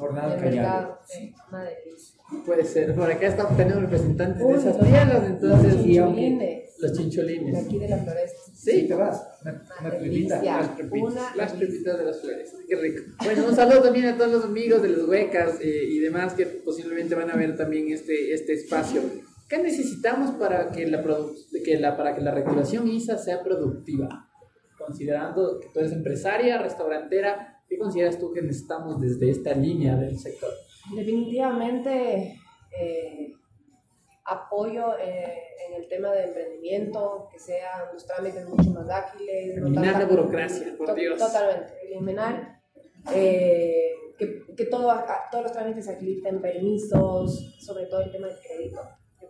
[0.00, 2.20] hornado mercado, sí, una delicia.
[2.44, 2.94] Puede ser.
[2.94, 5.74] Por acá estamos, tenemos representantes Uy, de esas los- tierras, entonces.
[5.74, 6.62] los chincholines.
[6.78, 7.64] Los De chincholines.
[7.66, 8.38] aquí de la floresta.
[8.52, 9.24] Sí, te vas.
[9.42, 10.42] Una, una Una tripita.
[10.42, 12.52] Las Una las pepitas de las flores.
[12.68, 13.02] Qué rico.
[13.24, 16.46] Bueno, un saludo también a todos los amigos de las huecas eh, y demás que
[16.46, 19.02] posiblemente van a ver también este, este espacio.
[19.52, 21.04] ¿Qué necesitamos para que la,
[21.62, 24.08] que la, para que la regulación ISA sea productiva?
[24.78, 30.18] Considerando que tú eres empresaria, restaurantera, ¿qué consideras tú que necesitamos desde esta línea del
[30.18, 30.48] sector?
[30.96, 32.34] Definitivamente
[32.80, 33.32] eh,
[34.24, 35.34] apoyo eh,
[35.68, 39.58] en el tema de emprendimiento, que sean los trámites mucho más ágiles.
[39.58, 41.18] Eliminar la burocracia, por to- Dios.
[41.18, 42.58] Totalmente, eliminar
[43.14, 44.90] eh, que, que todo,
[45.30, 48.80] todos los trámites se agiliten, permisos, sobre todo el tema del crédito.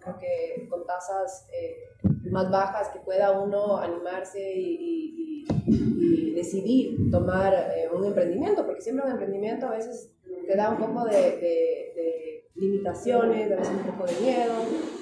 [0.03, 1.89] Creo que con tasas eh,
[2.31, 5.45] más bajas que pueda uno animarse y,
[6.35, 10.11] decidir tomar eh, un emprendimiento, porque siempre un emprendimiento a veces
[10.47, 14.55] te da un poco de limitaciones, a veces un poco de miedo.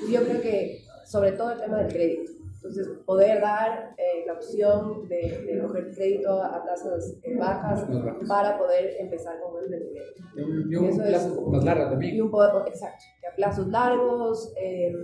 [0.07, 2.40] Y yo creo que sobre todo el tema del crédito.
[2.71, 7.85] Entonces, poder dar eh, la opción de, de, coger crédito a, tasas eh, bajas
[8.29, 10.23] para poder empezar con un emprendimiento.
[10.37, 12.15] Y un, plazo un poco más largo también.
[12.15, 14.53] Y un poco, exacto, a plazos largos.
[14.57, 14.95] Eh,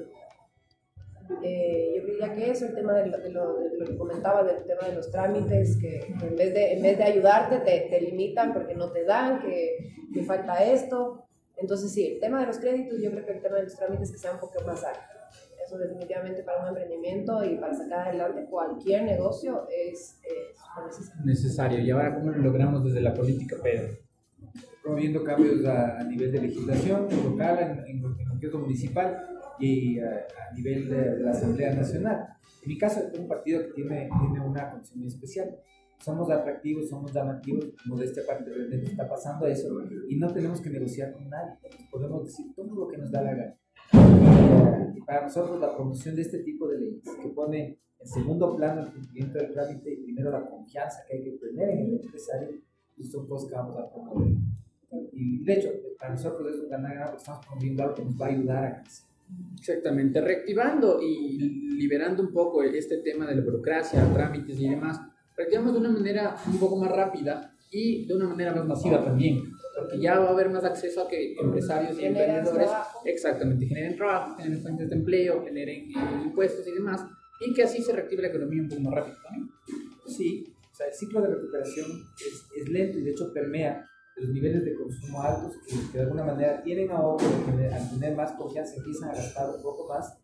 [1.43, 4.45] eh, yo diría que eso, el tema de lo, de, lo, de lo, que comentaba,
[4.45, 7.89] del tema de los trámites, que, que en, vez de, en vez de ayudarte te,
[7.91, 9.77] te, limitan porque no te dan, que,
[10.15, 11.25] que falta esto.
[11.57, 14.13] Entonces sí, el tema de los créditos, yo creo que el tema de los trámites
[14.13, 15.16] que sea un poco más alto.
[15.67, 21.25] Eso definitivamente para un emprendimiento y para sacar adelante cualquier negocio es, es necesario.
[21.25, 21.79] necesario.
[21.81, 23.89] Y ahora, ¿cómo lo logramos desde la política, Pedro?
[24.81, 29.27] Promoviendo cambios a, a nivel de legislación local, en, en, es municipal
[29.59, 32.29] y a, a nivel de, de, la Asamblea Nacional.
[32.63, 35.51] En mi caso, tengo un partido que tiene, tiene una condición especial.
[35.99, 39.67] Somos atractivos, somos llamativos, modestia aparte de está pasando eso
[40.09, 41.57] y no tenemos que negociar con nadie.
[41.91, 44.76] Podemos decir todo lo que nos da la gana.
[45.05, 48.93] Para nosotros la promoción de este tipo de leyes que pone en segundo plano el
[48.93, 52.51] cumplimiento del trámite y primero la confianza que hay que tener en el empresario,
[52.97, 54.33] y son cosas que vamos a promover.
[55.13, 58.27] Y de hecho, para nosotros es un ganar porque estamos promoviendo algo que nos va
[58.27, 59.07] a ayudar a crecer.
[59.59, 61.39] Exactamente, reactivando y
[61.77, 65.01] liberando un poco este tema de la burocracia, trámites y demás,
[65.37, 69.43] reactivamos de una manera un poco más rápida y de una manera más masiva también,
[69.77, 72.71] porque ya va a haber más acceso a que empresarios y emprendedores
[73.05, 77.05] exactamente generen trabajo, generen fuentes de empleo, generen eh, impuestos y demás,
[77.41, 79.51] y que así se reactive la economía un poco más rápido también.
[80.07, 81.87] Sí, o sea, el ciclo de recuperación
[82.17, 83.87] es, es lento y de hecho permea
[84.17, 88.17] los niveles de consumo altos que, que de alguna manera tienen ahora, que al tener
[88.17, 90.17] más confianza empiezan a gastar un poco más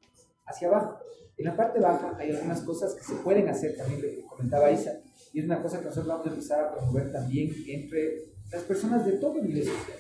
[0.47, 0.99] hacia abajo.
[1.37, 4.93] En la parte baja hay algunas cosas que se pueden hacer, también le comentaba Isa,
[5.35, 9.07] y es una cosa que nosotros vamos a empezar a promover también entre las personas
[9.07, 9.99] de todo nivel social.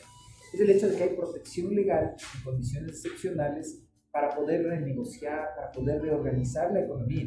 [0.52, 5.72] Es el hecho de que hay protección legal en condiciones excepcionales para poder renegociar, para
[5.72, 7.26] poder reorganizar la economía.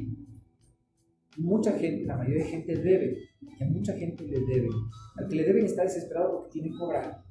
[1.37, 4.71] Mucha gente, la mayoría de gente debe, y a mucha gente le deben.
[5.17, 7.23] Al que le deben está desesperado porque tiene que cobrar,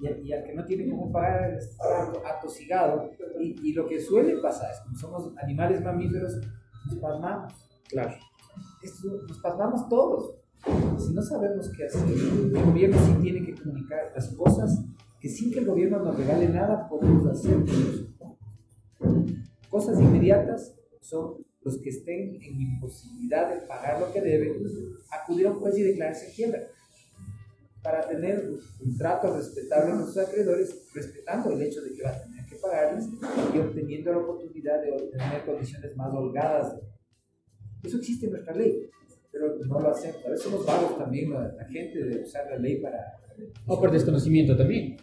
[0.00, 3.10] y, a, y al que no tiene cómo pagar está atosigado.
[3.40, 6.40] Y, y, lo que suele pasar es que somos animales mamíferos,
[6.86, 7.52] nos pasmamos.
[7.88, 8.14] Claro.
[8.82, 10.39] Esto, nos pasmamos todos.
[10.98, 14.84] Si no sabemos qué hacer, el gobierno sí tiene que comunicar las cosas
[15.20, 17.56] que sin que el gobierno nos regale nada podemos hacer.
[19.68, 24.54] Cosas inmediatas son los que estén en imposibilidad de pagar lo que deben,
[25.10, 26.60] acudir a un juez y declararse quiebra
[27.82, 32.22] para tener un trato respetable con sus acreedores, respetando el hecho de que va a
[32.22, 33.06] tener que pagarles
[33.54, 36.76] y obteniendo la oportunidad de obtener condiciones más holgadas.
[37.82, 38.90] Eso existe en nuestra ley,
[39.30, 40.24] pero no lo hacemos.
[40.24, 43.18] A veces somos vagos también, la, la gente, de usar la ley para...
[43.66, 44.96] O por desconocimiento también.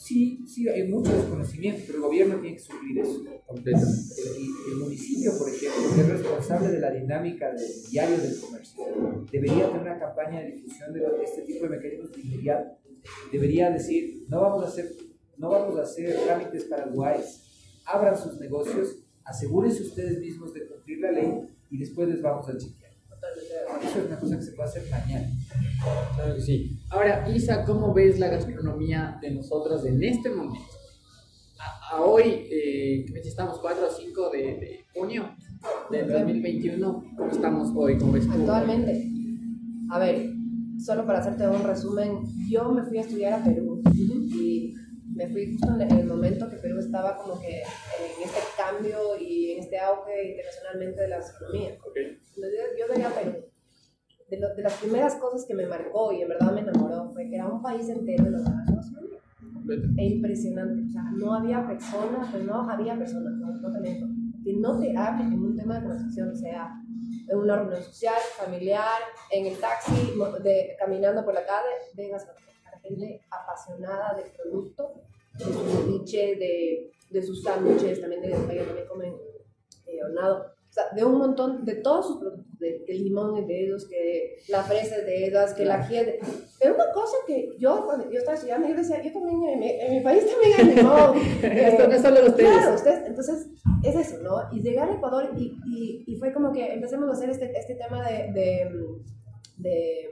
[0.00, 4.14] Sí, sí, hay mucho desconocimiento, pero el gobierno tiene que suplir eso completamente.
[4.16, 8.84] El, el, municipio, por ejemplo, que es responsable de la dinámica del diario del comercio,
[9.30, 12.78] debería tener una campaña de difusión de este tipo de mecanismos de inmediato.
[13.30, 14.90] Debería decir, no vamos a hacer,
[15.36, 21.12] no vamos a hacer trámites paraguayos, abran sus negocios, asegúrense ustedes mismos de cumplir la
[21.12, 21.30] ley
[21.70, 22.79] y después les vamos a chequear.
[23.82, 25.28] Eso es una cosa que se puede hacer mañana.
[26.14, 26.78] Claro que sí.
[26.90, 30.66] Ahora, Isa, ¿cómo ves la gastronomía de nosotros en este momento?
[31.58, 35.34] A, a hoy, eh, que estamos 4 o 5 de, de junio
[35.90, 37.98] del 2021, ¿cómo estamos hoy?
[37.98, 38.26] ¿Cómo ves?
[38.30, 39.06] Actualmente,
[39.90, 40.30] a ver,
[40.78, 44.74] solo para hacerte un resumen, yo me fui a estudiar a Perú y
[45.14, 49.52] me fui justo en el momento que Perú estaba como que en este cambio y
[49.52, 51.78] en este auge internacionalmente de la gastronomía.
[51.90, 52.18] Okay.
[52.36, 53.49] Entonces, yo venía a Perú.
[54.30, 57.28] De, lo, de, las primeras cosas que me marcó y en verdad me enamoró fue
[57.28, 59.18] que era un país entero de los gastronomía.
[59.98, 60.82] E impresionante.
[60.88, 64.06] O sea, no había personas, pues no había personas, no, no te miento,
[64.44, 66.80] que no te hablen en un tema de conversación, sea
[67.28, 68.98] en una reunión social, familiar,
[69.30, 70.12] en el taxi,
[70.42, 72.54] de, caminando por la calle, de gastronomía.
[72.64, 75.02] Para gente apasionada del producto,
[75.34, 79.14] de su ceviche, de, de sus sándwiches, también de ellos también comen
[79.86, 80.52] eh, hornado.
[80.70, 83.64] O sea, de un montón, de todos sus productos, de, que el limón es de
[83.64, 86.20] ellos, que la fresa es de ellas, que la ají de...
[86.60, 89.68] Pero una cosa que yo, cuando yo estaba estudiando, yo decía, yo también, en mi,
[89.68, 91.18] en mi país también hay limón.
[91.42, 92.52] Esto no es solo ustedes.
[92.52, 93.48] Claro, ustedes, entonces,
[93.82, 94.48] es eso, ¿no?
[94.52, 97.74] Y llegar a Ecuador y, y, y fue como que empecemos a hacer este, este
[97.74, 98.70] tema de, de,
[99.56, 100.10] de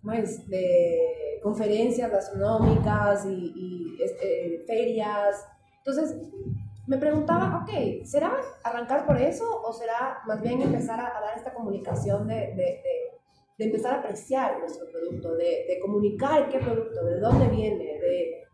[0.00, 0.48] ¿cómo es?
[0.48, 5.46] De conferencias gastronómicas y, y este, ferias.
[5.78, 6.16] Entonces,
[6.86, 11.36] me preguntaba, ok, ¿será arrancar por eso o será más bien empezar a, a dar
[11.36, 13.20] esta comunicación de, de, de,
[13.58, 17.98] de, empezar a apreciar nuestro producto, de, comunicar qué producto, de dónde viene,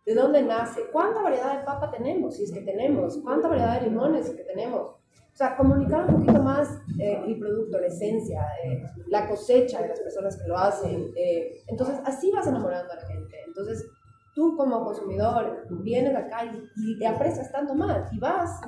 [0.05, 3.88] de, dónde nace, cuánta variedad de papa tenemos, si es que tenemos, cuánta variedad de
[3.88, 4.97] limones si es que tenemos?
[5.33, 9.88] O sea, comunicar un poquito más eh, el producto, la esencia, eh, la cosecha de
[9.88, 11.12] las personas que lo hacen.
[11.16, 13.37] Eh, entonces, así vas enamorando a la gente.
[13.47, 13.88] Entonces,
[14.35, 18.61] tú como consumidor vienes acá y, y aprecias tanto más y vas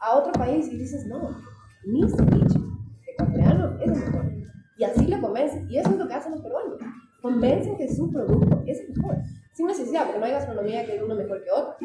[0.00, 1.36] a otro país y dices, no,
[1.84, 2.58] mi ceviche
[3.06, 4.32] ecuatoriano es el mejor.
[4.76, 5.68] Y así le convencen.
[5.68, 6.78] Y eso es lo que hacen los peruanos.
[7.20, 9.16] Convencen que su producto es el mejor.
[9.52, 11.76] Sin necesidad, porque no hay gastronomía que es uno mejor que otro.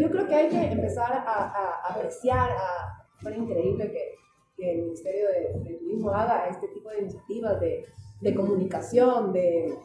[0.00, 3.04] Yo creo que hay que empezar a, a apreciar, a...
[3.20, 4.14] Fue increíble que,
[4.56, 7.84] que, el Ministerio de, de, Turismo haga este tipo de iniciativas de,
[8.20, 9.76] de comunicación, de,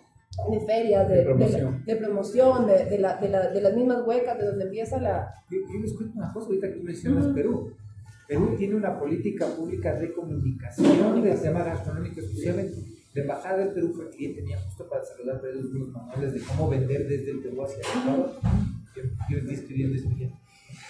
[0.52, 4.48] de ferias, de, de promoción, de, promoción de, la, la, de, las mismas huecas, de
[4.48, 5.32] donde empieza la...
[5.50, 7.36] Yo, yo les cuento una cosa, ahorita que tú mencionas uh -huh.
[7.36, 7.76] Perú.
[8.28, 12.78] Perú tiene una política pública de comunicación del tema gastronómico exclusivamente.
[13.14, 17.08] La embajada del Perú fue cliente tenía justo para desarrollar unos manuales de cómo vender
[17.08, 18.32] desde el Perú hacia el Ecuador.
[18.96, 19.98] Yo, yo estoy escribiendo.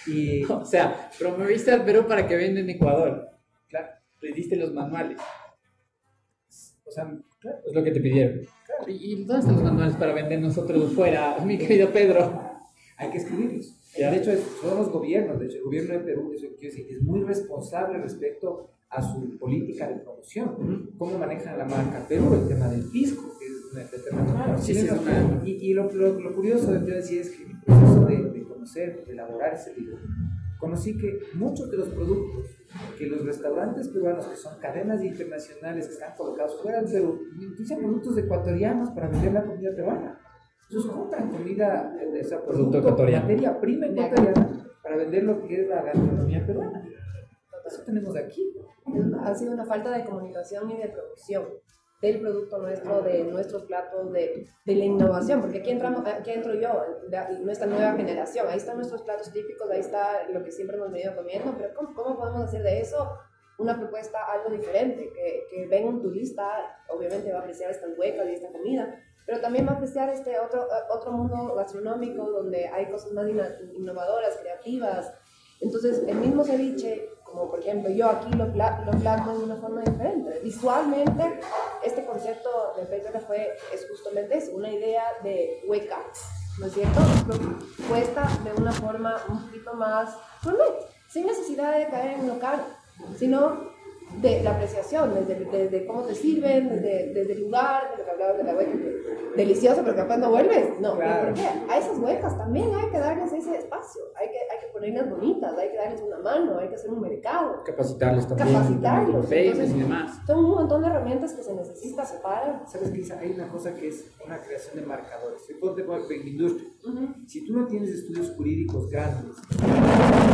[0.06, 3.28] Y, o sea, promoviste al Perú para que venda en Ecuador.
[3.68, 3.88] Claro,
[4.22, 5.18] le diste los manuales.
[6.86, 7.04] O sea,
[7.40, 7.58] claro.
[7.66, 8.40] Es lo que te pidieron.
[8.86, 12.40] ¿Y, ¿Y dónde están los manuales para vender nosotros fuera, mi querido Pedro?
[12.96, 13.76] Hay que escribirlos.
[13.98, 14.10] ¿Ya?
[14.10, 17.02] De hecho, es, son los gobiernos, de hecho, el gobierno de Perú quiero decir, es
[17.02, 20.98] muy responsable respecto a su política de promoción, uh -huh.
[20.98, 24.74] cómo manejan la marca Perú, el tema del pisco, que es un tema ah, sí,
[24.74, 25.42] sí, una...
[25.44, 29.04] Y, y lo, lo, lo, curioso de decir es que el proceso de, de, conocer,
[29.04, 29.98] de elaborar ese libro,
[30.58, 32.46] conocí que muchos de los productos
[32.98, 37.78] que los restaurantes peruanos, que son cadenas internacionales que están colocados fuera del Perú, utilizan
[37.78, 40.20] productos ecuatorianos para vender la comida peruana.
[40.68, 45.82] Entonces compran comida, ese producto, producto materia prima ecuatoriana para vender lo que es la
[45.82, 46.82] gastronomía peruana.
[47.66, 48.54] Eso tenemos aquí.
[49.22, 51.44] Ha sido una falta de comunicación y de producción
[52.04, 56.54] del producto nuestro, de nuestros platos, de, de la innovación, porque aquí, entramos, aquí entro
[56.54, 60.76] yo, de nuestra nueva generación, ahí están nuestros platos típicos, ahí está lo que siempre
[60.76, 63.18] hemos venido comiendo, pero ¿cómo, cómo podemos hacer de eso
[63.58, 65.10] una propuesta algo diferente?
[65.14, 66.46] Que, que venga un turista,
[66.88, 70.38] obviamente va a apreciar estas huecas y esta comida, pero también va a apreciar este
[70.38, 73.26] otro, otro mundo gastronómico donde hay cosas más
[73.72, 75.10] innovadoras, creativas.
[75.60, 79.56] Entonces, el mismo ceviche, como por ejemplo yo aquí lo, pla lo plasmo de una
[79.56, 80.40] forma diferente.
[80.42, 81.40] Visualmente,
[81.84, 85.98] este concepto de Petra fue, es justamente eso, una idea de hueca,
[86.60, 87.00] ¿no es cierto?
[87.88, 90.74] Puesta de una forma un poquito más gourmet,
[91.08, 92.62] sin necesidad de caer en lo caro,
[93.18, 93.73] sino
[94.20, 98.10] de la apreciación, desde, desde cómo te sirven, desde, desde, el lugar, de lo que
[98.10, 98.72] hablabas de la hueca,
[99.36, 100.80] delicioso, pero capaz no vuelves.
[100.80, 101.26] No, claro.
[101.26, 101.48] ¿por qué?
[101.68, 105.58] A esas huecas también hay que darles ese espacio, hay que, hay que ponerlas bonitas,
[105.58, 107.62] hay que darles una mano, hay que hacer un mercado.
[107.64, 108.52] Capacitarles también.
[108.52, 109.30] Capacitarlos.
[109.30, 110.18] Entonces, y demás.
[110.26, 112.62] Son un montón de herramientas que se necesita separar.
[112.66, 113.14] ¿Sabes qué?
[113.14, 115.42] Hay una cosa que es una creación de marcadores.
[115.60, 116.70] Ponte por la industria.
[116.84, 117.26] Uh -huh.
[117.26, 119.36] Si tú no tienes estudios jurídicos grandes,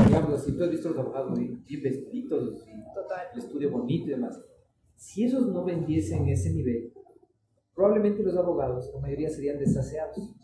[0.06, 3.26] digamos, si tú has visto los abogados bien vestiditos, Total.
[3.32, 4.40] el estudio bonito y demás,
[4.96, 6.92] si esos no vendiesen ese nivel,
[7.74, 10.34] probablemente los abogados, la mayoría serían desaseados.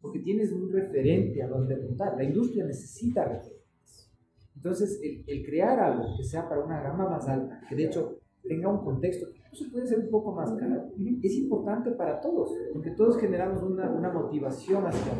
[0.00, 2.16] Porque tienes un referente a donde apuntar.
[2.16, 4.12] La industria necesita referentes.
[4.54, 8.20] Entonces, el, el, crear algo que sea para una gama más alta, que de hecho
[8.42, 10.90] tenga un contexto que incluso puede ser un poco más caro,
[11.22, 15.12] es importante para todos, porque todos generamos una, una motivación hacia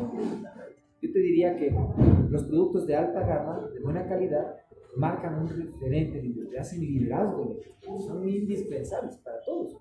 [1.02, 1.74] Yo te diría que
[2.28, 4.56] los productos de alta gama, de buena calidad,
[4.96, 7.58] marcan un referente de industria, hacen liderazgo,
[8.06, 9.76] son indispensables para todos.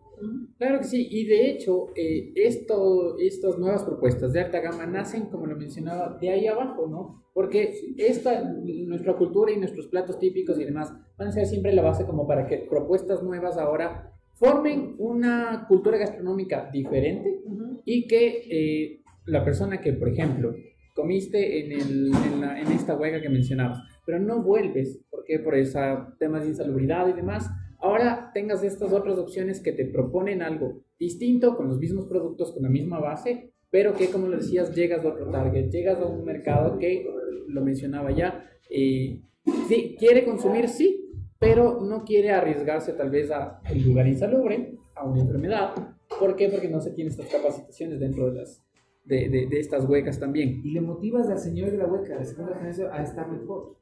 [0.57, 5.27] Claro que sí, y de hecho, eh, esto, estas nuevas propuestas de alta gama nacen,
[5.27, 7.23] como lo mencionaba, de ahí abajo, ¿no?
[7.33, 11.81] Porque esta, nuestra cultura y nuestros platos típicos y demás van a ser siempre la
[11.81, 17.81] base como para que propuestas nuevas ahora formen una cultura gastronómica diferente uh -huh.
[17.85, 20.53] y que eh, la persona que, por ejemplo,
[20.93, 25.39] comiste en, el, en, la, en esta huelga que mencionabas, pero no vuelves, ¿por qué?
[25.39, 30.41] Por esos temas de insalubridad y demás, ahora tengas estas otras opciones que te proponen
[30.41, 34.73] algo distinto, con los mismos productos, con la misma base, pero que, como lo decías,
[34.73, 37.05] llegas a otro target, llegas a un mercado que,
[37.47, 39.21] lo mencionaba ya, eh,
[39.67, 41.04] sí, quiere consumir, sí,
[41.45, 45.75] pero no quiere arriesgarse tal vez a el lugar insalubre, a una enfermedad.
[46.19, 46.49] ¿Por qué?
[46.49, 48.63] Porque no se tiene estas capacitaciones dentro de las
[49.03, 50.61] de, de, de, estas huecas también.
[50.63, 53.77] Y le motivas al señor de la hueca, de la segunda generación, a estar mejor.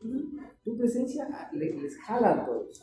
[0.65, 2.81] Tu presencia le, les jala a todos.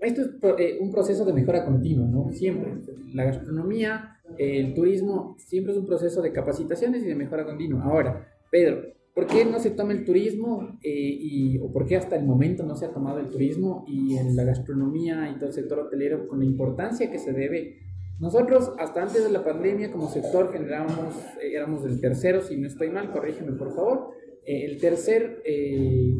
[0.00, 0.28] Esto es
[0.58, 2.30] eh, un proceso de mejora continua, ¿no?
[2.30, 2.74] Siempre.
[3.12, 7.82] La gastronomía, eh, el turismo, siempre es un proceso de capacitaciones y de mejora continua.
[7.82, 8.82] Ahora, Pedro,
[9.14, 12.62] ¿por qué no se toma el turismo eh, y, o por qué hasta el momento
[12.64, 16.28] no se ha tomado el turismo y en la gastronomía y todo el sector hotelero
[16.28, 17.82] con la importancia que se debe
[18.22, 22.68] nosotros, hasta antes de la pandemia, como sector, generábamos, eh, éramos el tercero, si no
[22.68, 24.10] estoy mal, corrígeme por favor,
[24.46, 26.14] eh, el tercer, eh,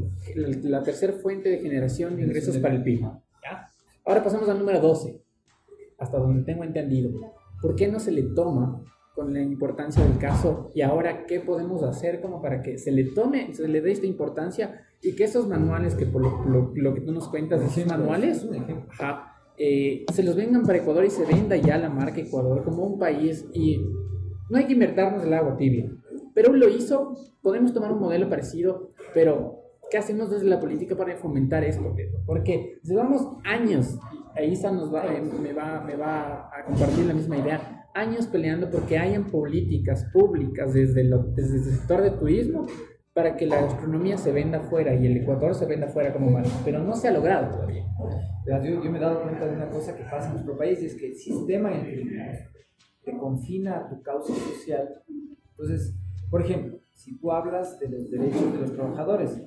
[0.64, 3.02] la tercera fuente de generación de ingresos para el PIB.
[3.02, 3.68] ¿ya?
[4.04, 5.22] Ahora pasamos al número 12,
[5.98, 7.12] hasta donde tengo entendido.
[7.60, 8.82] ¿Por qué no se le toma
[9.14, 13.04] con la importancia del caso y ahora qué podemos hacer como para que se le
[13.04, 17.00] tome, se le dé esta importancia y que esos manuales que por lo, lo, que
[17.00, 18.46] tú nos cuentas, esos manuales,
[18.90, 22.84] ajá, eh, se los vengan para Ecuador y se venda ya la marca Ecuador como
[22.84, 23.78] un país y
[24.48, 25.90] no hay que invertirnos el agua tibia.
[26.34, 31.16] Perú lo hizo, podemos tomar un modelo parecido, pero ¿qué hacemos desde la política para
[31.16, 31.94] fomentar esto?
[32.24, 33.98] Porque llevamos años,
[34.34, 38.70] ahí nos va, eh, me, va, me va a compartir la misma idea, años peleando
[38.70, 42.66] porque hayan políticas públicas desde, desde el sector de turismo
[43.12, 46.44] para que la gastronomía se venda fuera y el Ecuador se venda fuera como mal,
[46.64, 47.84] pero no se ha logrado todavía.
[48.46, 50.94] Yo, yo, me he dado cuenta de una cosa que pasa en nuestro país, es
[50.94, 52.10] que el sistema en
[53.04, 54.88] te confina a tu causa social.
[55.50, 55.94] Entonces,
[56.30, 59.42] por ejemplo, si tú hablas de los derechos de los trabajadores,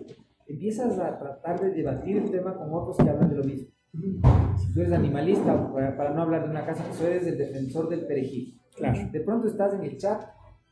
[0.47, 3.69] empiezas a tratar de debatir el tema con otros que hablan de lo mismo.
[4.57, 8.05] Si tú eres animalista, para, no hablar de una casa, tú eres el defensor del
[8.05, 8.59] perejil.
[8.75, 9.09] Claro.
[9.11, 10.21] De pronto estás en el chat,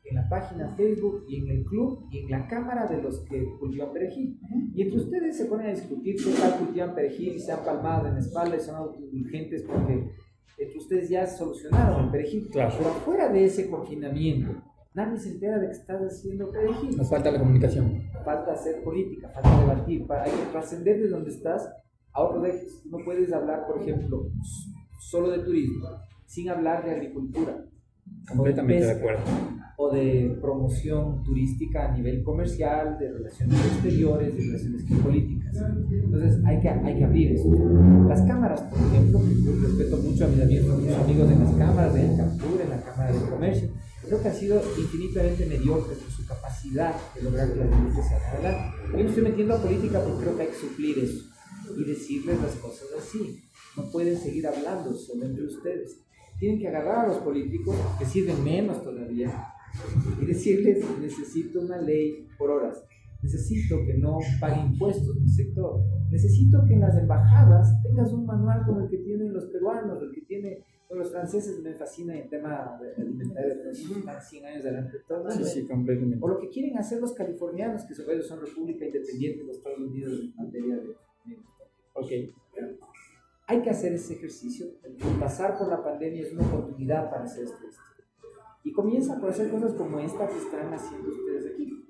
[0.03, 3.43] en la página Facebook y en el club y en la cámara de los que
[3.59, 4.39] cultivan perejil.
[4.73, 8.07] Y entre ustedes se ponen a discutir qué tal cultivan perejil y se han palmado
[8.07, 10.11] en la espalda y son autoindulgentes porque
[10.57, 12.49] entre ustedes ya solucionaron el perejil.
[12.49, 12.75] Claro.
[12.77, 14.61] Pero afuera de ese confinamiento,
[14.93, 16.97] nadie se entera de que estás haciendo perejil.
[16.97, 18.03] Nos falta la comunicación.
[18.25, 21.69] Falta hacer política, falta debatir, hay que trascender de donde estás
[22.13, 22.81] a ejes.
[22.85, 24.29] No puedes hablar, por ejemplo,
[24.99, 25.87] solo de turismo,
[26.25, 27.65] sin hablar de agricultura.
[28.27, 29.23] Completamente de acuerdo
[29.77, 35.55] o de promoción turística a nivel comercial, de relaciones exteriores, de relaciones geopolíticas.
[35.91, 37.49] Entonces hay que, hay que abrir eso.
[38.07, 41.93] Las cámaras, por ejemplo, yo respeto mucho a mis amigos, mis amigos en las cámaras
[41.93, 43.69] de captura, en la Cámara de Comercio,
[44.05, 48.31] creo que han sido infinitamente mediocres en su capacidad de lograr que las industrias salgan
[48.31, 48.77] adelante.
[48.91, 51.33] Yo me estoy metiendo a política porque creo que hay que suplir eso
[51.77, 53.43] y decirles las cosas así.
[53.77, 55.99] No pueden seguir hablando solo entre ustedes.
[56.39, 59.47] Tienen que agarrar a los políticos, que sirven menos todavía,
[60.21, 62.83] y decirles, necesito una ley por horas,
[63.21, 68.63] necesito que no pague impuestos el sector, necesito que en las embajadas tengas un manual
[68.65, 72.77] como el que tienen los peruanos, el que tiene los franceses, me fascina el tema
[72.97, 74.97] alimentario, están 100 años adelante.
[75.29, 76.19] Sí, sí, completamente.
[76.21, 80.19] O lo que quieren hacer los californianos, que sobre son república independiente los Estados Unidos
[80.19, 80.95] en materia de...
[81.93, 82.11] Ok.
[83.47, 84.67] Hay que hacer ese ejercicio.
[84.83, 87.57] El pasar por la pandemia es una oportunidad para hacer esto.
[88.63, 91.85] Y comienza por hacer cosas como esta que están haciendo ustedes aquí.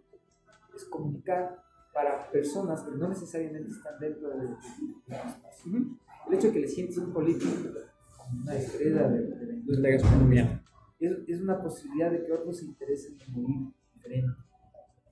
[0.75, 4.45] Es comunicar para personas que no necesariamente están dentro de,
[5.07, 5.71] espacio.
[6.27, 7.51] El hecho de que le sientes un político
[8.17, 10.63] como una estrella de, de la gastronomía
[10.99, 14.33] es, es, una posibilidad de que otros se interesen en morir diferente.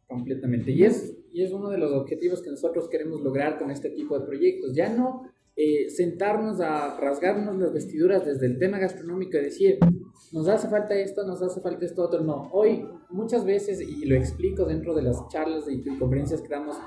[0.07, 0.71] Completamente.
[0.71, 4.17] Y es, y es uno de los objetivos que nosotros queremos lograr con este tipo
[4.17, 4.73] de proyectos.
[4.75, 5.23] Ya no
[5.55, 9.79] eh, sentarnos a rasgarnos las vestiduras desde el tema gastronómico y decir,
[10.31, 12.21] nos hace falta esto, nos hace falta esto otro.
[12.23, 16.77] No, hoy muchas veces, y lo explico dentro de las charlas y conferencias que damos,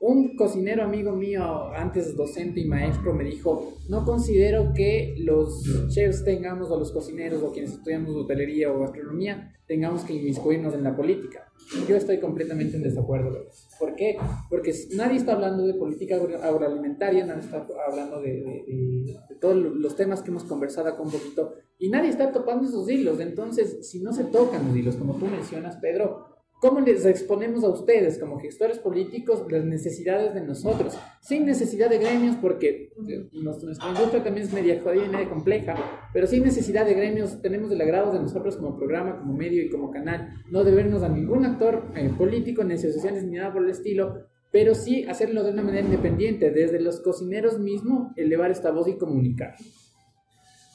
[0.00, 6.24] un cocinero amigo mío, antes docente y maestro, me dijo, no considero que los chefs
[6.24, 10.94] tengamos, o los cocineros, o quienes estudiamos hotelería o gastronomía, tengamos que inmiscuirnos en la
[10.94, 11.50] política.
[11.88, 13.46] Yo estoy completamente en desacuerdo.
[13.78, 14.18] ¿Por qué?
[14.50, 20.22] Porque nadie está hablando de política agroalimentaria, nadie está hablando de, de, todos los temas
[20.22, 23.20] que hemos conversado acá un poquito, y nadie está topando esos hilos.
[23.20, 26.33] Entonces, si no se tocan los hilos, como tú mencionas, Pedro,
[26.64, 30.96] ¿Cómo les exponemos a ustedes como gestores políticos las necesidades de nosotros?
[31.20, 36.08] Sin necesidad de gremios, porque eh, nuestra industria también es media jodida y media compleja,
[36.14, 39.68] pero sin necesidad de gremios tenemos el agrado de nosotros como programa, como medio y
[39.68, 43.68] como canal, no debernos a ningún actor eh, político, ni asociaciones, ni nada por el
[43.68, 48.88] estilo, pero sí hacerlo de una manera independiente, desde los cocineros mismos, elevar esta voz
[48.88, 49.54] y comunicar.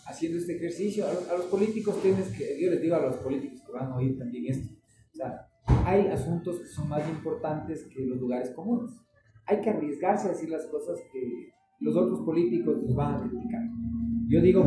[0.06, 3.72] Haciendo este ejercicio, a los, políticos tienes que, yo les digo a los políticos que
[3.72, 4.72] van a oír también esto,
[5.14, 5.49] o sea,
[5.86, 8.92] hay asuntos que son más importantes que los lugares comunes.
[9.46, 13.62] Hay que arriesgarse a decir las cosas que los otros políticos nos van a criticar.
[14.28, 14.64] Yo digo,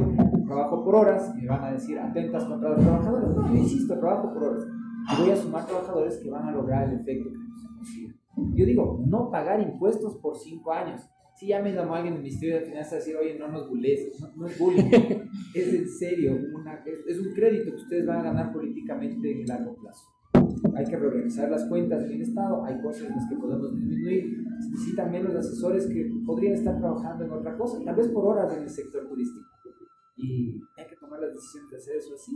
[0.47, 3.37] trabajo por horas y me van a decir atentas contra los trabajadores.
[3.37, 4.67] Yo insisto, trabajo por horas.
[5.13, 8.15] Y voy a sumar trabajadores que van a lograr el efecto que consigue.
[8.55, 11.03] Yo digo, no pagar impuestos por cinco años.
[11.37, 14.21] Si ya me llamó alguien del Ministerio de Finanzas a decir, oye, no nos bulles,
[14.37, 14.91] no, es bullying,
[15.55, 16.39] es en serio,
[17.07, 20.13] es un crédito que ustedes van a ganar políticamente en el largo plazo
[20.75, 24.71] hay que reorganizar las cuentas del Estado, hay cosas en las que podemos disminuir, se
[24.71, 28.63] necesitan menos asesores que podrían estar trabajando en otra cosa, tal vez por horas en
[28.63, 29.47] el sector turístico.
[30.17, 32.33] Y hay que tomar las decisiones de hacer eso así.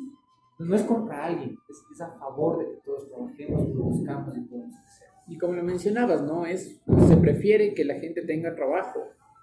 [0.59, 5.09] No es contra alguien, es, a favor de que todos trabajemos, produzcamos y podamos crecer.
[5.29, 6.47] Y como lo mencionabas, ¿no?
[6.47, 9.01] Es, se prefiere que la gente tenga trabajo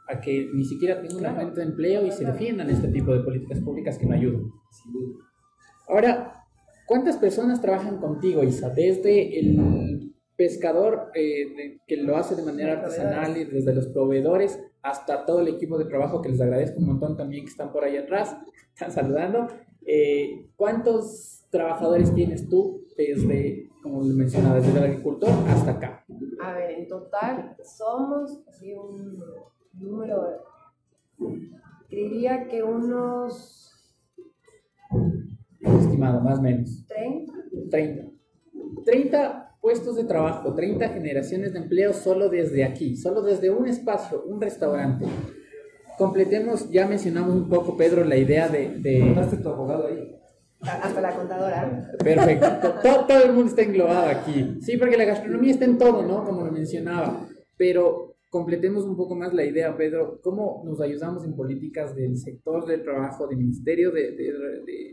[0.07, 3.19] a que ni siquiera tenga una fuente de empleo y se defiendan este tipo de
[3.21, 4.51] políticas públicas que no ayudan.
[5.87, 6.42] Ahora,
[6.86, 8.69] ¿cuántas personas trabajan contigo, Isa?
[8.69, 15.25] Desde el pescador eh, que lo hace de manera artesanal y desde los proveedores hasta
[15.25, 17.97] todo el equipo de trabajo que les agradezco un montón también que están por ahí
[17.97, 18.36] atrás,
[18.73, 19.47] están saludando.
[19.86, 26.05] Eh, ¿Cuántos trabajadores tienes tú desde, como les mencionaba, desde el agricultor hasta acá?
[26.41, 29.23] A ver, en total somos así un
[29.73, 30.43] número,
[31.89, 33.73] diría que unos
[35.64, 36.86] Estimado, más o menos.
[36.88, 37.34] 30.
[37.70, 38.03] 30.
[38.86, 44.24] 30 puestos de trabajo, 30 generaciones de empleo solo desde aquí, solo desde un espacio,
[44.26, 45.05] un restaurante.
[45.97, 48.78] Completemos, ya mencionamos un poco, Pedro, la idea de...
[48.80, 49.16] de...
[49.41, 50.18] tu abogado ahí?
[50.59, 51.89] Hasta la contadora.
[52.03, 52.74] Perfecto.
[52.82, 54.57] todo, todo, el mundo está englobado aquí.
[54.61, 56.26] Sí, porque la gastronomía está en todo, ¿no?
[56.26, 57.26] Como lo mencionaba.
[57.57, 58.02] Pero
[58.34, 60.19] completemos un poco más la idea, Pedro.
[60.23, 64.11] ¿Cómo nos ayudamos en políticas del sector del trabajo, del Ministerio de,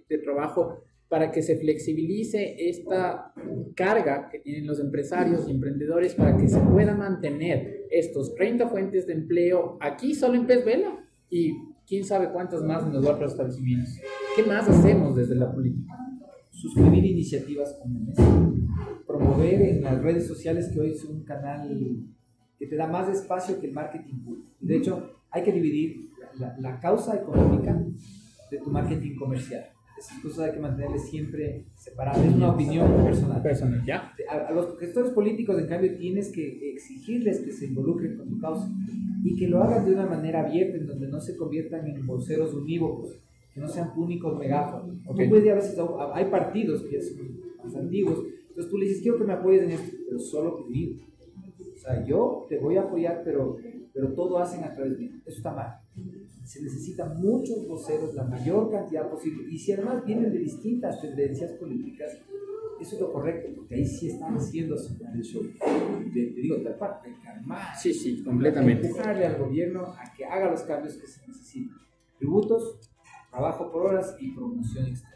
[0.07, 3.33] de, Trabajo, para que se flexibilice esta
[3.75, 9.07] carga que tienen los empresarios y emprendedores para que se puedan mantener estos 30 fuentes
[9.07, 11.55] de empleo aquí solo en Pez Vela y
[11.87, 13.97] quién sabe cuántas más en los otros establecimientos.
[14.37, 15.95] ¿Qué más hacemos desde la política?
[16.51, 18.17] Suscribir iniciativas comunes,
[19.07, 22.05] promover en las redes sociales que hoy es un canal
[22.61, 24.43] que te da más espacio que el marketing puro.
[24.61, 27.77] De hecho, hay que dividir la, la causa económica
[28.53, 29.65] de tu marketing comercial
[30.01, 32.25] esas cosas hay que mantenerles siempre separadas.
[32.25, 33.43] Es una opinión personal.
[33.43, 34.13] Personal, ¿ya?
[34.31, 38.39] A, a, los gestores políticos, en cambio, tienes que exigirles que se involucren con tu
[38.39, 38.69] causa
[39.23, 42.55] y que lo hagan de una manera abierta, en donde no se conviertan en voceros
[42.55, 43.21] unívocos,
[43.53, 44.97] que no sean únicos megáfonos.
[45.07, 45.27] Okay.
[45.27, 45.79] Tú puedes, a veces
[46.15, 49.71] hay partidos que son más antiguos, entonces tú le dices, quiero que me apoyes en
[49.73, 50.97] esto, pero solo conmigo.
[51.81, 53.57] O sea, yo te voy a apoyar, pero,
[53.95, 55.23] pero todo hacen a través de mí.
[55.25, 55.81] Eso está mal
[56.51, 61.53] se necesitan muchos voceros, la mayor cantidad posible, y si además vienen de distintas tendencias
[61.53, 62.19] políticas,
[62.81, 65.45] eso es lo correcto, porque ahí sí están haciendo el show.
[66.13, 67.77] Te, te digo, tal parte, calmar.
[67.77, 68.89] Sí, sí, completamente.
[68.89, 71.79] Empujarle al gobierno a que haga los cambios que se necesitan.
[72.19, 72.81] Tributos,
[73.31, 75.10] trabajo por horas y promoción externa.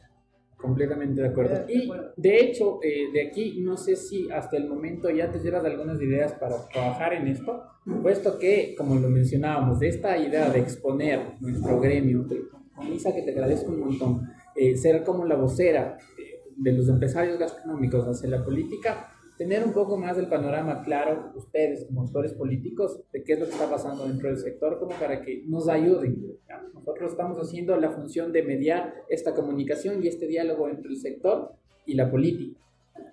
[0.64, 1.64] Completamente de acuerdo.
[1.68, 5.64] Y de hecho, eh, de aquí no sé si hasta el momento ya te llevas
[5.64, 7.62] algunas ideas para trabajar en esto,
[8.02, 12.26] puesto que, como lo mencionábamos, de esta idea de exponer nuestro gremio,
[12.74, 14.22] con Isa que te agradezco un montón,
[14.56, 19.72] eh, ser como la vocera de, de los empresarios gastronómicos hacia la política, tener un
[19.72, 23.68] poco más del panorama claro, ustedes como actores políticos, de qué es lo que está
[23.68, 26.38] pasando dentro del sector, como para que nos ayuden.
[26.48, 26.62] ¿ya?
[26.72, 31.52] Nosotros estamos haciendo la función de mediar esta comunicación y este diálogo entre el sector
[31.86, 32.60] y la política.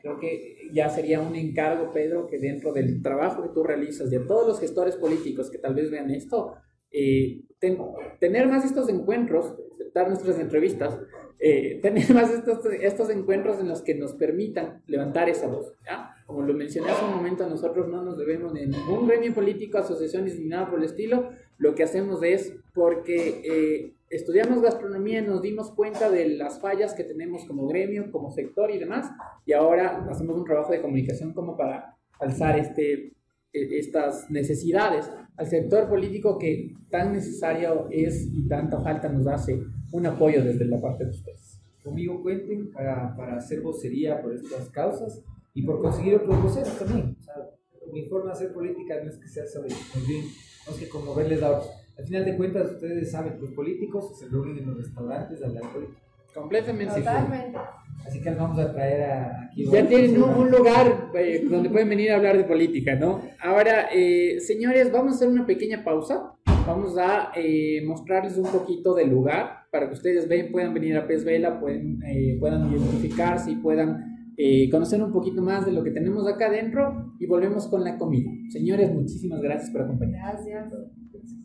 [0.02, 4.20] Creo que ya sería un encargo, Pedro, que dentro del trabajo que tú realizas de
[4.20, 6.56] todos los gestores políticos que tal vez vean esto,
[6.92, 7.78] eh, ten,
[8.20, 9.56] tener más estos encuentros,
[9.94, 10.98] dar nuestras entrevistas,
[11.40, 15.74] eh, tener más estos, estos encuentros en los que nos permitan levantar esa voz.
[15.86, 16.16] ¿ya?
[16.26, 20.40] Como lo mencioné hace un momento, nosotros no nos debemos de ningún gremio político, asociaciones
[20.40, 21.30] ni nada por el estilo.
[21.58, 27.04] Lo que hacemos es porque eh, estudiamos gastronomía nos dimos cuenta de las fallas que
[27.04, 29.10] tenemos como gremio, como sector y demás,
[29.46, 33.14] y ahora hacemos un trabajo de comunicación como para alzar este,
[33.54, 39.60] estas necesidades al sector político que tan necesario es y tanta falta nos hace
[39.92, 41.60] un apoyo desde la parte de ustedes.
[41.84, 45.22] Conmigo cuenten para, para hacer vocería por estas causas
[45.54, 47.16] y por conseguir otros voceros también.
[47.20, 47.36] O sea,
[47.92, 50.26] mi forma de hacer política no es que sea sobre muy bien,
[50.68, 51.72] no es que conmoverles a otros.
[51.98, 55.64] Al final de cuentas, ustedes saben, los políticos se reúnen en los restaurantes a hablar
[55.74, 56.00] política.
[56.34, 56.96] Completamente.
[56.96, 57.58] Totalmente.
[58.06, 59.66] Así que les vamos a traer a, aquí.
[59.66, 63.22] Ya tienen un, un lugar eh, donde pueden venir a hablar de política, ¿no?
[63.40, 66.34] Ahora, eh, señores, vamos a hacer una pequeña pausa.
[66.68, 71.08] Vamos a eh, mostrarles un poquito del lugar para que ustedes ven, puedan venir a
[71.08, 75.84] Pez Vela, pueden, eh, puedan identificarse y puedan eh, conocer un poquito más de lo
[75.84, 78.30] que tenemos acá adentro y volvemos con la comida.
[78.50, 80.46] Señores, muchísimas gracias por acompañarnos.
[80.46, 81.41] Gracias.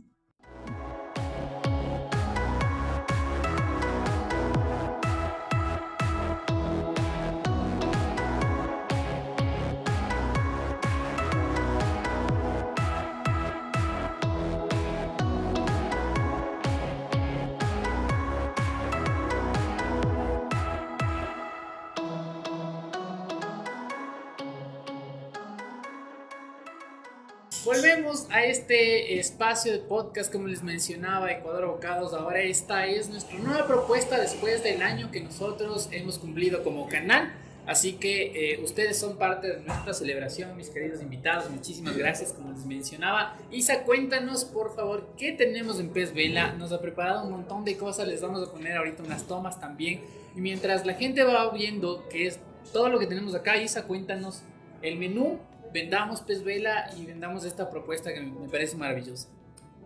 [28.16, 32.14] Volvemos a este espacio de podcast, como les mencionaba, Ecuador Abocados.
[32.14, 37.34] Ahora esta es nuestra nueva propuesta después del año que nosotros hemos cumplido como canal.
[37.66, 41.50] Así que eh, ustedes son parte de nuestra celebración, mis queridos invitados.
[41.50, 43.36] Muchísimas gracias, como les mencionaba.
[43.50, 46.52] Isa, cuéntanos, por favor, qué tenemos en Pez Vela.
[46.52, 48.08] Nos ha preparado un montón de cosas.
[48.08, 50.00] Les vamos a poner ahorita unas tomas también.
[50.34, 52.38] Y mientras la gente va viendo qué es
[52.72, 54.42] todo lo que tenemos acá, Isa, cuéntanos
[54.80, 55.38] el menú.
[55.76, 59.28] Vendamos Pez Vela y vendamos esta propuesta que me parece maravillosa.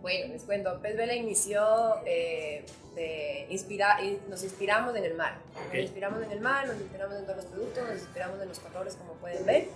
[0.01, 1.61] Bueno, les cuento, Pez Vela inició
[2.05, 2.63] eh,
[2.95, 3.97] de inspira,
[4.29, 5.33] nos inspiramos en el mar.
[5.67, 8.59] Nos inspiramos en el mar, nos inspiramos en todos los productos, nos inspiramos en los
[8.59, 9.67] colores, como pueden ver.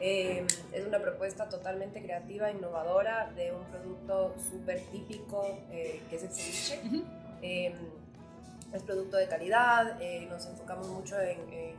[0.00, 6.22] Eh, es una propuesta totalmente creativa, innovadora, de un producto súper típico eh, que es
[6.22, 6.80] el ceviche.
[8.72, 10.00] es producto de calidad,
[10.30, 11.74] nos enfocamos mucho en, el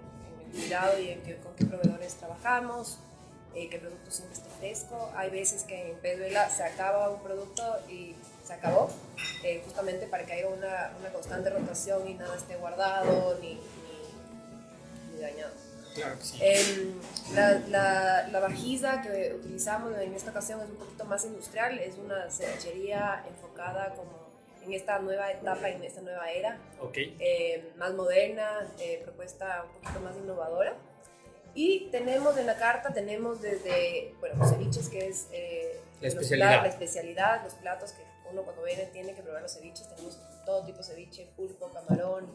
[0.52, 3.00] cuidado y en con qué proveedores trabajamos
[3.56, 5.12] eh, que el producto siempre esté fresco.
[5.16, 8.90] Hay veces que en Venezuela se acaba un producto y se acabó,
[9.44, 13.60] eh, justamente para que haya una, una, constante rotación y nada esté guardado ni,
[15.12, 15.54] ni, dañado.
[15.94, 16.40] Claro que sí.
[16.42, 17.00] Em,
[17.36, 21.98] la, la, la, vajilla que utilizamos en esta ocasión es un poquito más industrial, es
[21.98, 24.24] una cevichería enfocada como
[24.66, 27.16] en esta nueva etapa, en esta nueva era, okay.
[27.20, 28.68] Eh, más moderna,
[29.04, 30.76] propuesta un poquito más innovadora.
[31.56, 36.62] Y tenemos en la carta, tenemos desde, bueno, los ceviches, que es eh, la, especialidad.
[36.64, 39.88] la especialidad, los platos que uno cuando viene tiene que probar los ceviches.
[39.90, 42.28] Tenemos todo tipo de ceviche, pulpo, camarón,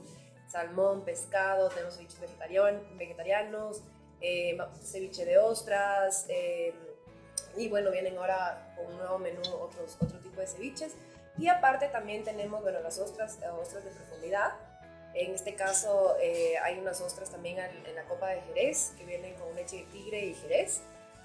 [0.48, 2.20] salmón, pescado, tenemos ceviches
[2.96, 3.82] vegetarianos,
[4.20, 6.72] eh, ceviche de ostras, eh,
[7.56, 10.94] y bueno, vienen ahora con un nuevo menú otros, otro tipo de ceviches.
[11.38, 14.52] Y aparte también tenemos, bueno, las ostras, ostras de profundidad,
[15.18, 19.34] en este caso eh, hay unas ostras también en, la copa de Jerez que vienen
[19.34, 20.80] con leche de tigre y Jerez.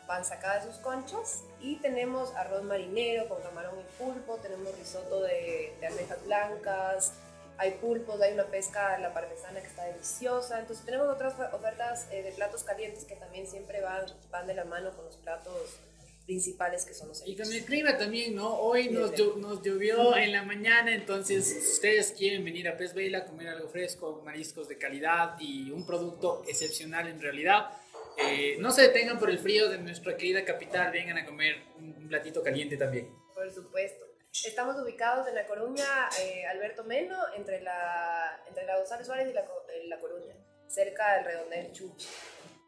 [0.08, 5.74] Van sacadas sus conchas y tenemos arroz marinero con camarón y pulpo, tenemos risotto de,
[5.80, 7.14] de almejas blancas,
[7.58, 10.60] hay pulpos, hay una pesca, la parmesana que está deliciosa.
[10.60, 14.66] Entonces tenemos otras ofertas eh, de platos calientes que también siempre van, van de la
[14.66, 15.80] mano con los platos
[16.26, 18.58] principales que son los Y con el clima también, ¿no?
[18.60, 23.20] Hoy nos, nos, llovió en la mañana, entonces si ustedes quieren venir a Pez Vela
[23.20, 27.70] a comer algo fresco, mariscos de calidad y un producto excepcional en realidad,
[28.18, 32.08] eh, no se detengan por el frío de nuestra querida capital, vengan a comer un,
[32.08, 33.10] platito caliente también.
[33.34, 34.06] Por supuesto.
[34.46, 39.34] Estamos ubicados en La Coruña, eh, Alberto Meno, entre la, entre la González Suárez y
[39.34, 40.36] la, eh, la Coruña,
[40.68, 42.08] cerca del redondel Chuchi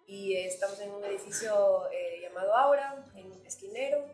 [0.07, 4.05] y estamos en un edificio eh, llamado Aura, en esquinero.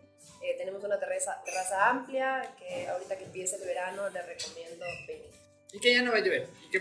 [0.41, 5.31] Eh, tenemos una terraza, terraza amplia que ahorita que empieza el verano les recomiendo venir.
[5.73, 6.47] Y que ya no va a llover.
[6.67, 6.71] Y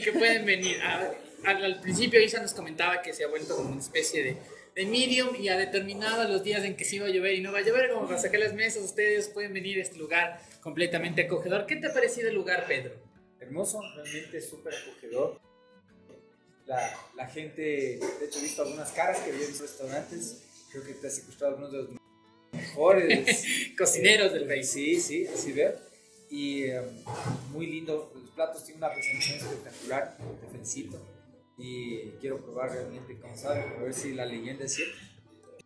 [0.00, 0.80] que, pueden venir.
[0.82, 4.36] al, principio Isa nos comentaba que se ha vuelto como una especie de,
[4.74, 7.52] de medium y ha determinado los días en que sí va a llover y no
[7.52, 11.22] va a llover, como para sacar las mesas, ustedes pueden venir a este lugar completamente
[11.22, 11.66] acogedor.
[11.66, 12.94] ¿Qué te ha parecido el lugar, Pedro?
[13.38, 15.40] Hermoso, realmente súper acogedor
[16.70, 20.94] la, la, gente, de hecho he visto algunas caras que había visto restaurantes, creo que
[20.94, 22.00] te has secuestrado algunos de los
[22.52, 23.44] mejores
[23.78, 24.70] cocineros del país.
[24.70, 25.78] Sí, sí, así ver.
[26.30, 26.84] Y em,
[27.52, 31.00] muy lindo, los platos tienen una presentación espectacular, te felicito.
[31.58, 34.98] Y quiero probar realmente, como saben, a ver si la leyenda es cierta.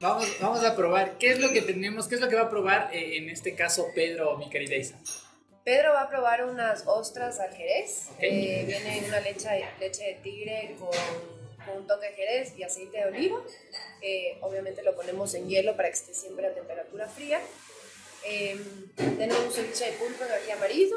[0.00, 1.18] Vamos, vamos a probar.
[1.18, 2.08] ¿Qué es lo que tenemos?
[2.08, 4.98] ¿Qué es lo que va a probar eh, en este caso Pedro, mi querida Isa?
[5.64, 8.08] Pedro va a probar unas ostras al jerez.
[8.18, 9.48] Eh, viene una leche,
[9.78, 10.90] leche de tigre con,
[11.64, 13.42] con, un toque de jerez y aceite de oliva.
[14.00, 17.40] Eh, obviamente lo ponemos en hielo para que esté siempre a temperatura fría.
[18.24, 20.96] Em, tenemos un ceviche de pulpo de ají amarillo,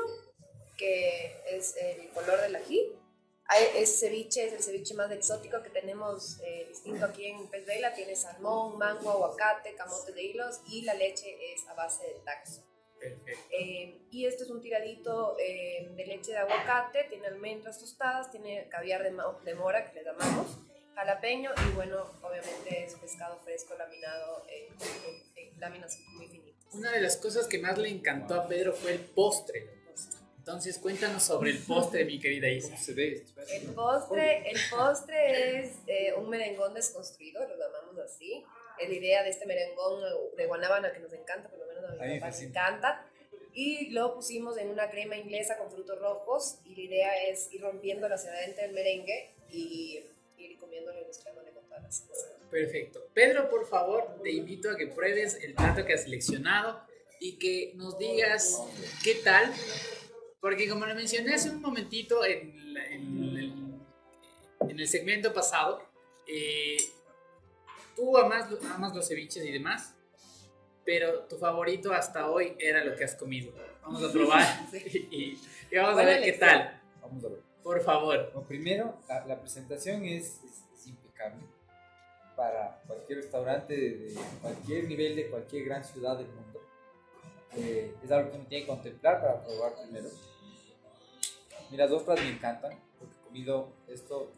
[0.78, 2.94] que es el color del ají.
[3.76, 7.94] Ese ceviche es el ceviche más exótico que tenemos eh, distinto aquí en Pez Vela.
[7.94, 12.62] Tiene salmón, mango, aguacate, camote de hilos y la leche es a base de taxo.
[13.02, 18.68] Eh, y este es un tiradito eh, de leche de aguacate, tiene almendras tostadas, tiene
[18.70, 20.58] caviar de, de, mora que le llamamos,
[20.96, 26.74] jalapeño y bueno, obviamente es pescado fresco laminado en, láminas muy finitas.
[26.74, 29.78] Una de las cosas que más le encantó a Pedro fue el postre.
[30.38, 32.76] Entonces cuéntanos sobre el postre, mi querida Isa.
[32.88, 38.46] El postre, el postre es eh, un merengón desconstruido, lo llamamos así.
[38.80, 40.02] Es la idea de este merengón
[40.38, 41.67] de guanábana que nos encanta, por
[42.00, 43.06] a mí me encanta.
[43.54, 47.62] Y lo pusimos en una crema inglesa con frutos rojos y la idea es ir
[47.62, 50.04] rompiendo hacia adentro del merengue y
[50.38, 52.30] ir comiéndolo y mezclándole con todas las cosas.
[52.52, 53.08] Perfecto.
[53.14, 56.82] Pedro, por favor, te invito a que pruebes el plato que has seleccionado
[57.20, 58.62] y que nos digas
[59.04, 59.52] qué tal.
[60.40, 63.82] Porque como lo mencioné hace un momentito en, en,
[64.70, 65.82] en el segmento pasado,
[66.28, 66.78] eh,
[67.96, 69.96] tú amas, amas los ceviches y demás,
[70.88, 73.52] pero tu favorito hasta hoy era lo que has comido.
[73.84, 74.42] Vamos a probar
[74.74, 75.38] y,
[75.76, 76.82] vamos a ver qué tal.
[77.02, 77.40] Vamos a ver.
[77.62, 78.32] Por favor.
[78.32, 81.44] Bueno, primero, la, la presentación es, es- es impecable
[82.38, 86.62] para cualquier restaurante de, de cualquier nivel de cualquier gran ciudad del mundo.
[87.58, 90.08] Eh, es algo que uno tiene que contemplar para probar primero.
[91.70, 94.32] Mira, las ostras me encantan porque he comido esto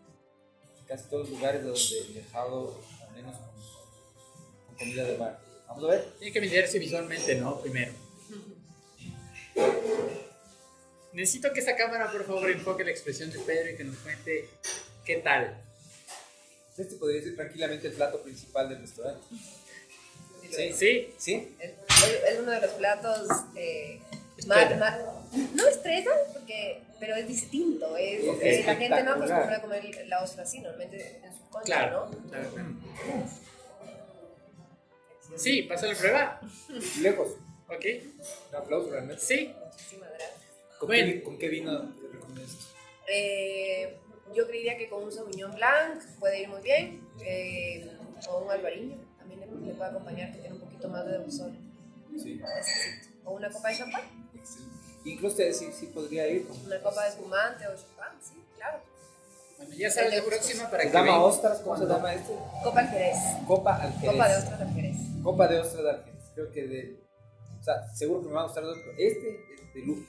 [0.80, 2.76] en casi todos los lugares de donde he viajado,
[3.08, 5.40] al menos con, con comida de mar.
[5.70, 6.06] Vamos a ver.
[6.20, 7.60] Tiene que venderse visualmente, ¿no?
[7.62, 7.94] Primero.
[11.14, 14.50] Necesito que esta cámara, por favor, enfoque la expresión de Pedro y que nos cuente
[15.06, 15.58] qué tal.
[16.78, 19.26] Este podría ser tranquilamente el plato principal del restaurante.
[20.50, 20.74] Sí.
[20.74, 21.14] ¿Sí?
[21.18, 21.56] ¿Sí?
[21.60, 24.00] Es, uno de los platos eh,
[24.48, 25.00] más, más-
[25.54, 27.98] no estresa, porque, pero es distinto.
[27.98, 31.66] Es, Es la gente no acostumbra a comer la ostra así, normalmente en su concha,
[31.66, 32.10] Claro.
[32.10, 32.30] ¿no?
[32.30, 32.70] claro, claro.
[35.36, 36.42] Sí, pasa la prueba.
[37.02, 37.30] Lejos.
[37.68, 37.86] ¿Ok?
[38.52, 39.22] Un aplauso realmente.
[39.24, 39.54] Sí.
[39.66, 40.32] Muchísimas gracias.
[40.80, 41.06] ¿Con, Bueno.
[41.14, 42.58] qué, ¿Con qué vino te recomiendas?
[43.08, 43.98] Eh,
[44.34, 48.98] yo creería que con un Sauvignon Blanc puede ir muy bien, eh, o un Albariño
[49.18, 51.52] también le, le puede acompañar, que tiene un poquito más de dulzor.
[52.22, 52.42] Sí.
[53.26, 54.02] O una copa de champán,
[54.36, 54.76] Excelente.
[55.06, 56.48] Incluso te sí, sí podría ir.
[56.48, 58.80] con- una copa de espumante o champán, sí, claro.
[59.58, 61.22] Bueno, ya sabes la próxima para ¿Se que llama vean.
[61.22, 61.60] ostras?
[61.60, 62.34] ¿Cómo se llama este?
[62.64, 63.18] Copa al Jerez,
[63.48, 64.12] Copa al Jerez.
[64.12, 64.98] copa de ostras al Jerez.
[65.30, 66.32] Copa de ostras al Jerez.
[66.34, 67.00] Creo que de...
[67.60, 70.04] O sea, seguro que me va a gustar dos, pero este es de lujo.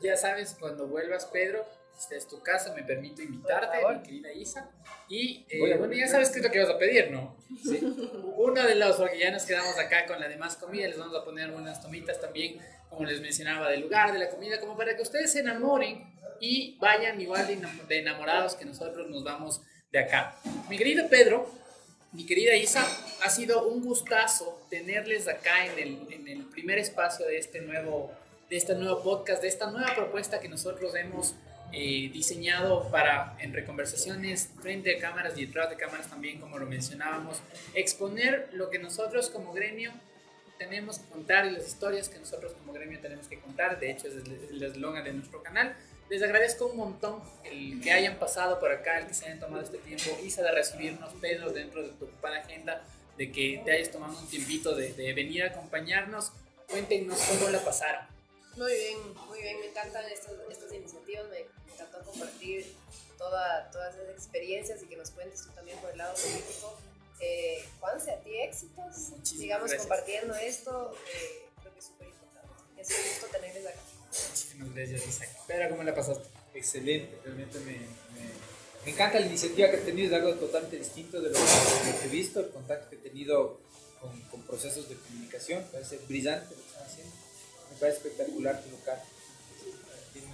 [0.00, 1.64] Ya sabes, cuando vuelvas, Pedro,
[1.98, 4.70] esta es tu casa, me permito invitarte, mi querida Isa.
[5.08, 7.36] Y eh, bueno, ya sabes qué es lo que vas a pedir, ¿no?
[7.64, 7.80] Sí.
[8.36, 11.24] Uno de los, porque ya nos quedamos acá con la demás comida, les vamos a
[11.24, 15.02] poner unas tomitas también, como les mencionaba, del lugar, de la comida, como para que
[15.02, 17.56] ustedes se enamoren y vayan igual de
[17.88, 20.36] de enamorados que nosotros nos vamos de acá.
[20.68, 21.50] Mi querido Pedro,
[22.16, 22.82] mi querida Isa,
[23.22, 28.10] ha sido un gustazo tenerles acá en el, en el primer espacio de este nuevo
[28.48, 31.34] de este nuevo podcast, de esta nueva propuesta que nosotros hemos
[31.72, 36.64] eh, diseñado para en reconversaciones frente a cámaras y detrás de cámaras también, como lo
[36.64, 37.42] mencionábamos,
[37.74, 39.92] exponer lo que nosotros como gremio
[40.58, 43.80] tenemos que contar y las historias que nosotros como gremio tenemos que contar.
[43.80, 45.76] De hecho, es el eslogan de nuestro canal.
[46.08, 49.64] Les agradezco un montón el que hayan pasado por acá, el que se hayan tomado
[49.64, 52.84] este tiempo, Isa, de recibirnos, Pedro, dentro de tu ocupada agenda,
[53.16, 56.32] de que te hayas tomado un tiempito de, de venir a acompañarnos.
[56.68, 58.06] Cuéntenos cómo la pasaron.
[58.56, 58.98] Muy bien,
[59.28, 62.72] muy bien, me encantan estas, estas iniciativas, me encantó compartir
[63.18, 66.78] toda, todas esas experiencias y que nos cuentes tú también por el lado político.
[67.20, 72.80] Eh, Juanse, a ti éxitos, sigamos compartiendo esto, eh, creo que es súper importante.
[72.80, 73.80] Es un gusto tenerles acá.
[74.30, 75.28] Muchísimas gracias, Isaac.
[75.46, 76.28] Pedro, ¿cómo la pasaste?
[76.54, 78.30] Excelente, realmente me, me,
[78.84, 81.92] me encanta la iniciativa que has tenido, es algo totalmente distinto de lo, que, de
[81.92, 83.60] lo que he visto, el contacto que he tenido
[84.00, 87.12] con, con procesos de comunicación, me parece brillante lo que están haciendo,
[87.72, 89.02] me parece espectacular tu local,
[90.12, 90.30] tienes,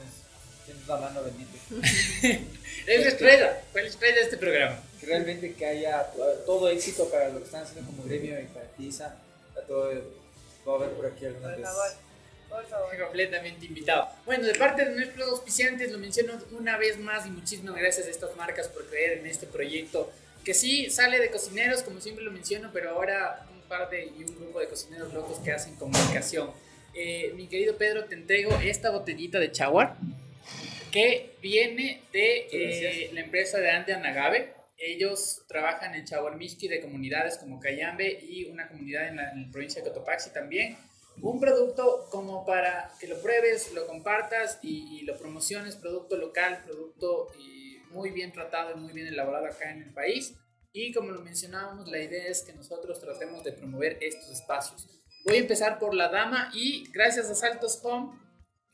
[0.65, 1.59] tienes una mano bendita,
[2.87, 4.83] Es la estrella, fue la estrella de este programa.
[5.01, 6.07] que realmente que haya
[6.47, 9.19] todo, éxito para lo que están haciendo como gremio y para ti, Isa,
[9.57, 9.91] a todo,
[10.65, 11.63] voy a ver por aquí veces.
[11.63, 11.91] favor,
[12.53, 12.99] por favor.
[12.99, 14.09] completamente invitado.
[14.25, 18.11] Bueno, de parte de nuestros auspiciantes, lo menciono una vez más y muchísimas gracias a
[18.11, 20.13] estas marcas por creer en este proyecto
[20.45, 24.25] que sí sale de cocineros, como siempre lo menciono, pero ahora un par de y
[24.25, 26.51] un grupo de cocineros locos que hacen comunicación.
[26.95, 29.97] Eh, mi querido Pedro, te entrego esta botellita de Chawar
[30.91, 34.53] que viene de eh, la empresa de Ande Anagave.
[34.77, 39.51] Ellos trabajan en Chaguarmishki de comunidades como Cayambe y una comunidad en la, en la
[39.51, 40.77] provincia de Cotopaxi también.
[41.21, 46.63] Un producto como para que lo pruebes, lo compartas y, y lo promociones, producto local,
[46.65, 50.35] producto eh, muy bien tratado y muy bien elaborado acá en el país.
[50.73, 54.89] Y como lo mencionábamos, la idea es que nosotros tratemos de promover estos espacios.
[55.25, 58.19] Voy a empezar por la dama y gracias a Saltos Home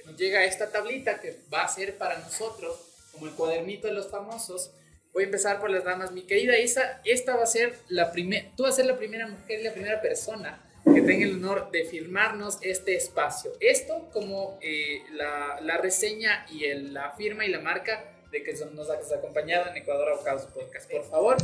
[0.06, 2.78] nos llega esta tablita que va a ser para nosotros
[3.12, 4.72] como el cuadernito de los famosos.
[5.12, 6.12] Voy a empezar por las damas.
[6.12, 9.26] Mi querida Isa, esta va a ser la primera, tú vas a ser la primera
[9.26, 13.52] mujer, la primera persona que tenga el honor de firmarnos este espacio.
[13.60, 18.52] Esto como eh, la, la reseña y el- la firma y la marca de que
[18.72, 20.90] nos has acompañado en Ecuador Abocados Podcast.
[20.90, 21.36] Por favor,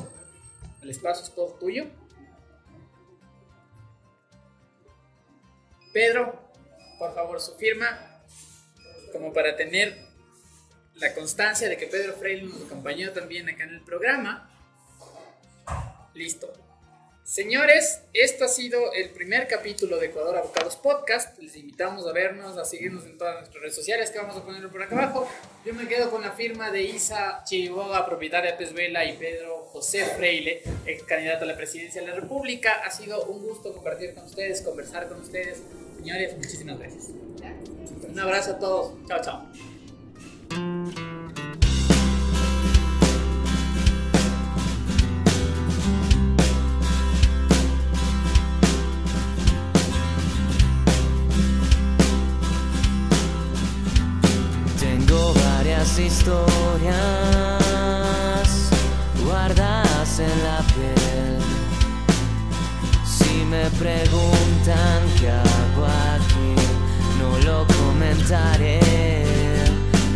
[0.82, 1.86] el espacio es todo tuyo.
[5.92, 6.40] Pedro,
[6.98, 8.22] por favor, su firma,
[9.12, 9.96] como para tener
[10.94, 14.50] la constancia de que Pedro Freire nos acompañó también acá en el programa.
[16.14, 16.52] Listo.
[17.24, 21.38] Señores, esto ha sido el primer capítulo de Ecuador Abocados Podcast.
[21.38, 24.68] Les invitamos a vernos, a seguirnos en todas nuestras redes sociales que vamos a poner
[24.68, 25.26] por acá abajo.
[25.64, 30.04] Yo me quedo con la firma de Isa Chiriboga, propietaria de Pesvela, y Pedro José
[30.04, 32.82] Freile, ex candidato a la presidencia de la República.
[32.84, 35.62] Ha sido un gusto compartir con ustedes, conversar con ustedes.
[35.96, 37.08] Señores, muchísimas gracias.
[38.06, 38.92] Un abrazo a todos.
[39.08, 39.73] Chao, chao.
[55.98, 56.50] Historias
[59.24, 61.38] guardadas en la piel.
[63.04, 66.54] Si me preguntan qué hago aquí,
[67.20, 68.80] no lo comentaré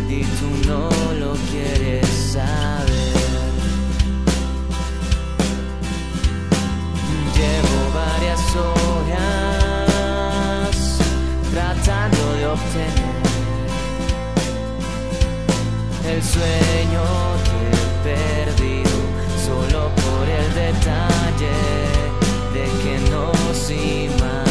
[0.09, 3.13] y tú no lo quieres saber.
[7.35, 9.29] Llevo varias horas
[11.53, 12.98] tratando de obtener
[16.11, 17.03] el sueño
[17.45, 18.89] que he perdido
[19.45, 21.53] solo por el detalle
[22.53, 24.48] de que nos imaginamos.